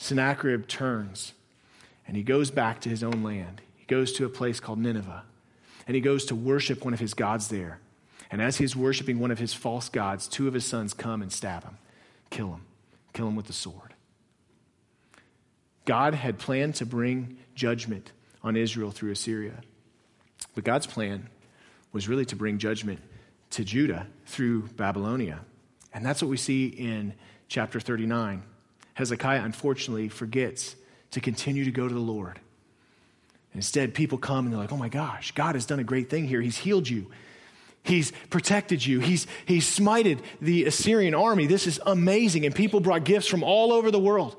Sennacherib 0.04 0.68
turns 0.68 1.32
and 2.06 2.18
he 2.18 2.24
goes 2.24 2.52
back 2.52 2.82
to 2.82 2.90
his 2.90 3.04
own 3.04 3.24
land. 3.24 3.62
He 3.78 3.86
goes 3.86 4.12
to 4.14 4.26
a 4.26 4.30
place 4.30 4.60
called 4.60 4.80
Nineveh 4.80 5.24
and 5.88 5.96
he 5.96 6.02
goes 6.02 6.26
to 6.26 6.36
worship 6.36 6.84
one 6.84 6.94
of 6.94 7.00
his 7.00 7.14
gods 7.14 7.48
there. 7.48 7.80
And 8.30 8.42
as 8.42 8.58
he's 8.58 8.76
worshiping 8.76 9.20
one 9.20 9.32
of 9.32 9.40
his 9.40 9.54
false 9.54 9.88
gods, 9.88 10.28
two 10.28 10.46
of 10.46 10.54
his 10.54 10.66
sons 10.66 10.94
come 10.94 11.22
and 11.22 11.32
stab 11.32 11.64
him, 11.64 11.78
kill 12.30 12.50
him, 12.50 12.66
kill 13.14 13.30
him 13.30 13.38
with 13.38 13.46
the 13.46 13.54
sword. 13.54 13.94
God 15.86 16.16
had 16.16 16.38
planned 16.38 16.76
to 16.76 16.86
bring 16.86 17.38
judgment 17.56 18.12
on 18.44 18.58
Israel 18.58 18.92
through 18.92 19.12
Assyria. 19.12 19.62
But 20.54 20.66
God's 20.66 20.88
plan 20.88 21.30
was 21.94 22.10
really 22.10 22.26
to 22.26 22.36
bring 22.36 22.58
judgment 22.58 23.00
to 23.52 23.64
Judah 23.64 24.08
through 24.26 24.64
Babylonia. 24.76 25.40
And 25.94 26.06
that's 26.06 26.22
what 26.22 26.30
we 26.30 26.38
see 26.38 26.68
in 26.68 27.14
chapter 27.48 27.80
39. 27.80 28.44
Hezekiah, 28.94 29.42
unfortunately, 29.44 30.10
forgets 30.10 30.76
to 31.12 31.20
continue 31.20 31.66
to 31.66 31.72
go 31.72 31.88
to 31.88 31.94
the 31.94 32.00
Lord. 32.00 32.40
Instead, 33.56 33.94
people 33.94 34.18
come 34.18 34.46
and 34.46 34.54
they're 34.54 34.62
like, 34.62 34.72
oh 34.72 34.78
my 34.78 34.90
gosh, 34.90 35.32
God 35.34 35.56
has 35.56 35.66
done 35.66 35.80
a 35.80 35.84
great 35.84 36.10
thing 36.10 36.28
here. 36.28 36.42
He's 36.42 36.58
healed 36.58 36.90
you. 36.90 37.12
He's 37.84 38.14
protected 38.30 38.86
you. 38.86 39.00
He's, 39.00 39.28
he's 39.46 39.66
smited 39.66 40.20
the 40.42 40.66
Assyrian 40.66 41.14
army. 41.14 41.48
This 41.48 41.68
is 41.68 41.80
amazing. 41.86 42.46
And 42.46 42.56
people 42.56 42.80
brought 42.80 43.04
gifts 43.04 43.28
from 43.28 43.44
all 43.44 43.74
over 43.74 43.92
the 43.92 44.00
world. 44.00 44.36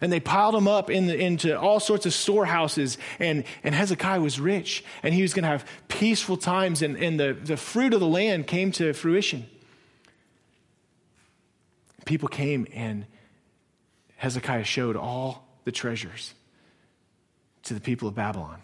And 0.00 0.10
they 0.10 0.18
piled 0.18 0.54
them 0.54 0.66
up 0.66 0.88
in 0.88 1.06
the, 1.06 1.16
into 1.16 1.58
all 1.58 1.78
sorts 1.78 2.06
of 2.06 2.14
storehouses. 2.14 2.96
And, 3.18 3.44
and 3.62 3.74
Hezekiah 3.74 4.20
was 4.20 4.40
rich. 4.40 4.82
And 5.02 5.12
he 5.12 5.20
was 5.20 5.34
going 5.34 5.42
to 5.42 5.50
have 5.50 5.66
peaceful 5.88 6.38
times. 6.38 6.80
And, 6.80 6.96
and 6.96 7.20
the, 7.20 7.34
the 7.34 7.58
fruit 7.58 7.92
of 7.92 8.00
the 8.00 8.06
land 8.06 8.46
came 8.46 8.72
to 8.72 8.94
fruition. 8.94 9.46
People 12.06 12.28
came 12.28 12.66
and 12.72 13.04
Hezekiah 14.20 14.64
showed 14.64 14.96
all 14.96 15.48
the 15.64 15.72
treasures 15.72 16.34
to 17.62 17.72
the 17.72 17.80
people 17.80 18.06
of 18.06 18.14
Babylon. 18.14 18.60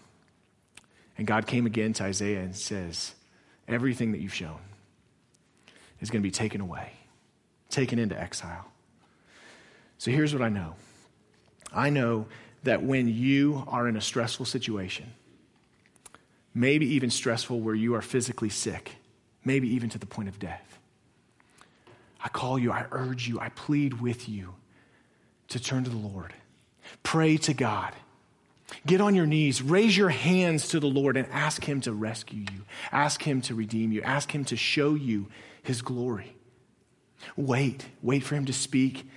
And 1.16 1.26
God 1.26 1.46
came 1.46 1.64
again 1.64 1.94
to 1.94 2.04
Isaiah 2.04 2.40
and 2.40 2.54
says, 2.54 3.14
Everything 3.66 4.12
that 4.12 4.20
you've 4.20 4.34
shown 4.34 4.58
is 6.02 6.10
going 6.10 6.20
to 6.20 6.26
be 6.26 6.30
taken 6.30 6.60
away, 6.60 6.92
taken 7.70 7.98
into 7.98 8.20
exile. 8.20 8.66
So 9.96 10.10
here's 10.10 10.34
what 10.34 10.42
I 10.42 10.50
know 10.50 10.74
I 11.72 11.88
know 11.88 12.26
that 12.64 12.82
when 12.82 13.08
you 13.08 13.64
are 13.66 13.88
in 13.88 13.96
a 13.96 14.02
stressful 14.02 14.44
situation, 14.44 15.10
maybe 16.54 16.86
even 16.96 17.08
stressful 17.08 17.60
where 17.60 17.74
you 17.74 17.94
are 17.94 18.02
physically 18.02 18.50
sick, 18.50 18.96
maybe 19.42 19.68
even 19.68 19.88
to 19.88 19.98
the 19.98 20.04
point 20.04 20.28
of 20.28 20.38
death, 20.38 20.78
I 22.22 22.28
call 22.28 22.58
you, 22.58 22.72
I 22.72 22.84
urge 22.90 23.26
you, 23.26 23.40
I 23.40 23.48
plead 23.48 24.02
with 24.02 24.28
you 24.28 24.52
to 25.48 25.60
turn 25.60 25.84
to 25.84 25.90
the 25.90 25.96
Lord. 25.96 26.32
Pray 27.02 27.36
to 27.38 27.54
God 27.54 27.92
Get 28.84 29.00
on 29.00 29.14
your 29.14 29.26
knees, 29.26 29.62
raise 29.62 29.96
your 29.96 30.08
hands 30.08 30.68
to 30.68 30.80
the 30.80 30.88
Lord, 30.88 31.16
and 31.16 31.28
ask 31.30 31.64
Him 31.64 31.80
to 31.82 31.92
rescue 31.92 32.44
you. 32.52 32.62
Ask 32.90 33.22
Him 33.22 33.40
to 33.42 33.54
redeem 33.54 33.92
you. 33.92 34.02
Ask 34.02 34.34
Him 34.34 34.44
to 34.46 34.56
show 34.56 34.94
you 34.94 35.26
His 35.62 35.82
glory. 35.82 36.36
Wait, 37.36 37.86
wait 38.02 38.22
for 38.22 38.34
Him 38.34 38.44
to 38.46 38.52
speak, 38.52 39.08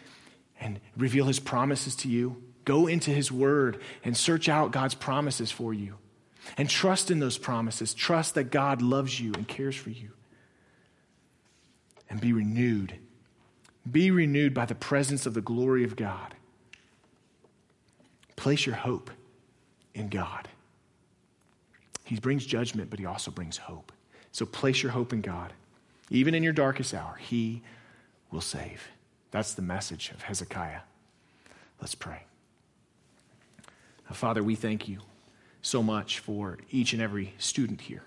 and 0.59 0.79
reveal 0.97 1.25
his 1.25 1.39
promises 1.39 1.95
to 1.97 2.09
you. 2.09 2.43
Go 2.65 2.87
into 2.87 3.11
his 3.11 3.31
word 3.31 3.79
and 4.03 4.15
search 4.15 4.49
out 4.49 4.71
God's 4.71 4.93
promises 4.93 5.49
for 5.49 5.73
you. 5.73 5.95
And 6.57 6.69
trust 6.69 7.09
in 7.09 7.19
those 7.19 7.37
promises. 7.37 7.93
Trust 7.93 8.35
that 8.35 8.51
God 8.51 8.81
loves 8.81 9.19
you 9.19 9.33
and 9.33 9.47
cares 9.47 9.75
for 9.75 9.89
you. 9.89 10.09
And 12.09 12.19
be 12.19 12.33
renewed. 12.33 12.93
Be 13.89 14.11
renewed 14.11 14.53
by 14.53 14.65
the 14.65 14.75
presence 14.75 15.25
of 15.25 15.33
the 15.33 15.41
glory 15.41 15.83
of 15.83 15.95
God. 15.95 16.35
Place 18.35 18.65
your 18.65 18.75
hope 18.75 19.09
in 19.93 20.09
God. 20.09 20.47
He 22.03 22.19
brings 22.19 22.45
judgment, 22.45 22.89
but 22.89 22.99
he 22.99 23.05
also 23.05 23.31
brings 23.31 23.57
hope. 23.57 23.91
So 24.31 24.45
place 24.45 24.81
your 24.81 24.91
hope 24.91 25.13
in 25.13 25.21
God. 25.21 25.53
Even 26.09 26.33
in 26.33 26.43
your 26.43 26.53
darkest 26.53 26.93
hour, 26.93 27.15
he 27.19 27.61
will 28.31 28.41
save. 28.41 28.89
That's 29.31 29.53
the 29.53 29.61
message 29.61 30.11
of 30.11 30.23
Hezekiah. 30.23 30.81
Let's 31.79 31.95
pray. 31.95 32.23
Father, 34.11 34.43
we 34.43 34.55
thank 34.55 34.87
you 34.87 34.99
so 35.61 35.83
much 35.83 36.19
for 36.19 36.57
each 36.71 36.93
and 36.93 37.01
every 37.01 37.33
student 37.37 37.81
here. 37.81 38.03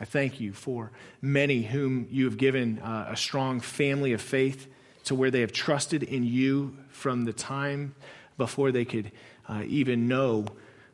I 0.00 0.04
thank 0.04 0.40
you 0.40 0.52
for 0.52 0.90
many 1.22 1.62
whom 1.62 2.08
you 2.10 2.24
have 2.24 2.36
given 2.36 2.80
uh, 2.80 3.06
a 3.10 3.16
strong 3.16 3.60
family 3.60 4.12
of 4.12 4.20
faith 4.20 4.66
to 5.04 5.14
where 5.14 5.30
they 5.30 5.40
have 5.40 5.52
trusted 5.52 6.02
in 6.02 6.24
you 6.24 6.76
from 6.88 7.24
the 7.24 7.32
time 7.32 7.94
before 8.36 8.72
they 8.72 8.84
could 8.84 9.12
uh, 9.48 9.62
even 9.66 10.08
know 10.08 10.46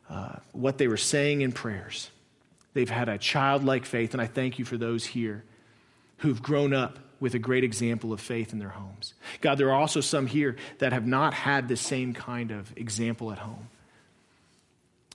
uh, 0.09 0.35
what 0.51 0.77
they 0.77 0.87
were 0.87 0.97
saying 0.97 1.41
in 1.41 1.51
prayers. 1.51 2.09
They've 2.73 2.89
had 2.89 3.09
a 3.09 3.17
childlike 3.17 3.85
faith, 3.85 4.13
and 4.13 4.21
I 4.21 4.27
thank 4.27 4.59
you 4.59 4.65
for 4.65 4.77
those 4.77 5.05
here 5.05 5.43
who've 6.17 6.41
grown 6.41 6.73
up 6.73 6.99
with 7.19 7.35
a 7.35 7.39
great 7.39 7.63
example 7.63 8.13
of 8.13 8.19
faith 8.19 8.51
in 8.51 8.59
their 8.59 8.69
homes. 8.69 9.13
God, 9.41 9.57
there 9.57 9.69
are 9.69 9.79
also 9.79 10.01
some 10.01 10.27
here 10.27 10.55
that 10.79 10.91
have 10.91 11.05
not 11.05 11.33
had 11.33 11.67
the 11.67 11.77
same 11.77 12.13
kind 12.13 12.51
of 12.51 12.75
example 12.77 13.31
at 13.31 13.39
home. 13.39 13.69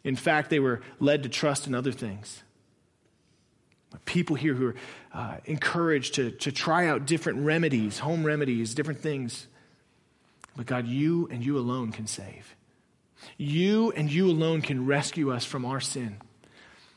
In 0.04 0.14
fact, 0.14 0.50
they 0.50 0.60
were 0.60 0.82
led 1.00 1.24
to 1.24 1.28
trust 1.28 1.66
in 1.66 1.74
other 1.74 1.92
things. 1.92 2.42
People 4.04 4.36
here 4.36 4.54
who 4.54 4.68
are 4.68 4.74
uh, 5.12 5.36
encouraged 5.44 6.14
to, 6.14 6.30
to 6.30 6.52
try 6.52 6.86
out 6.86 7.06
different 7.06 7.40
remedies, 7.40 7.98
home 7.98 8.24
remedies, 8.24 8.74
different 8.74 9.00
things. 9.00 9.46
But 10.56 10.66
God, 10.66 10.86
you 10.86 11.28
and 11.30 11.44
you 11.44 11.58
alone 11.58 11.92
can 11.92 12.06
save. 12.06 12.54
You 13.36 13.92
and 13.92 14.10
you 14.10 14.30
alone 14.30 14.62
can 14.62 14.86
rescue 14.86 15.32
us 15.32 15.44
from 15.44 15.64
our 15.64 15.80
sin. 15.80 16.16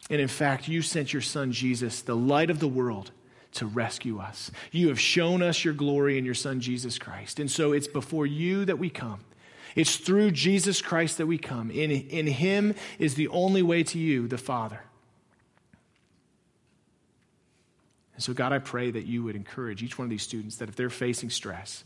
And 0.09 0.19
in 0.19 0.27
fact, 0.27 0.67
you 0.67 0.81
sent 0.81 1.13
your 1.13 1.21
son 1.21 1.51
Jesus, 1.51 2.01
the 2.01 2.15
light 2.15 2.49
of 2.49 2.59
the 2.59 2.67
world, 2.67 3.11
to 3.53 3.65
rescue 3.65 4.19
us. 4.19 4.51
You 4.71 4.89
have 4.89 4.99
shown 4.99 5.41
us 5.41 5.63
your 5.63 5.73
glory 5.73 6.17
in 6.17 6.25
your 6.25 6.35
son 6.35 6.61
Jesus 6.61 6.97
Christ. 6.97 7.39
And 7.39 7.49
so 7.49 7.71
it's 7.71 7.87
before 7.87 8.25
you 8.25 8.65
that 8.65 8.79
we 8.79 8.89
come. 8.89 9.21
It's 9.75 9.97
through 9.97 10.31
Jesus 10.31 10.81
Christ 10.81 11.17
that 11.17 11.27
we 11.27 11.37
come. 11.37 11.69
In, 11.71 11.91
in 11.91 12.27
Him 12.27 12.75
is 12.97 13.15
the 13.15 13.27
only 13.29 13.61
way 13.61 13.83
to 13.83 13.99
you, 13.99 14.27
the 14.27 14.37
Father. 14.37 14.81
And 18.19 18.23
so, 18.25 18.33
God, 18.33 18.51
I 18.51 18.59
pray 18.59 18.91
that 18.91 19.05
you 19.05 19.23
would 19.23 19.37
encourage 19.37 19.81
each 19.81 19.97
one 19.97 20.05
of 20.05 20.09
these 20.09 20.23
students 20.23 20.57
that 20.57 20.67
if 20.67 20.75
they're 20.75 20.89
facing 20.89 21.29
stress, 21.29 21.85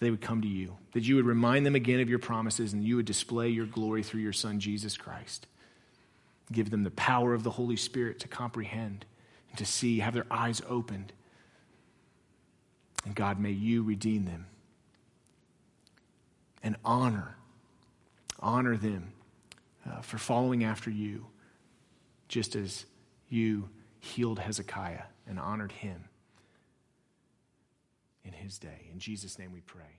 they 0.00 0.10
would 0.10 0.22
come 0.22 0.40
to 0.40 0.48
you, 0.48 0.74
that 0.92 1.02
you 1.02 1.16
would 1.16 1.26
remind 1.26 1.66
them 1.66 1.74
again 1.74 2.00
of 2.00 2.08
your 2.08 2.18
promises, 2.18 2.72
and 2.72 2.82
you 2.82 2.96
would 2.96 3.04
display 3.04 3.50
your 3.50 3.66
glory 3.66 4.02
through 4.02 4.22
your 4.22 4.32
Son, 4.32 4.58
Jesus 4.58 4.96
Christ. 4.96 5.46
Give 6.50 6.70
them 6.70 6.82
the 6.82 6.90
power 6.92 7.34
of 7.34 7.42
the 7.42 7.50
Holy 7.50 7.76
Spirit 7.76 8.20
to 8.20 8.28
comprehend 8.28 9.04
and 9.50 9.58
to 9.58 9.66
see, 9.66 9.98
have 9.98 10.14
their 10.14 10.24
eyes 10.30 10.62
opened. 10.66 11.12
And 13.04 13.14
God, 13.14 13.38
may 13.38 13.50
you 13.50 13.82
redeem 13.82 14.24
them 14.24 14.46
and 16.62 16.76
honor, 16.86 17.36
honor 18.40 18.78
them 18.78 19.12
uh, 19.86 20.00
for 20.00 20.16
following 20.16 20.64
after 20.64 20.88
you, 20.88 21.26
just 22.28 22.56
as 22.56 22.86
you 23.28 23.68
healed 24.00 24.38
Hezekiah 24.38 25.02
and 25.26 25.38
honored 25.38 25.72
him 25.72 26.04
in 28.24 28.32
his 28.32 28.58
day. 28.58 28.88
In 28.92 28.98
Jesus' 28.98 29.38
name 29.38 29.52
we 29.52 29.60
pray. 29.60 29.95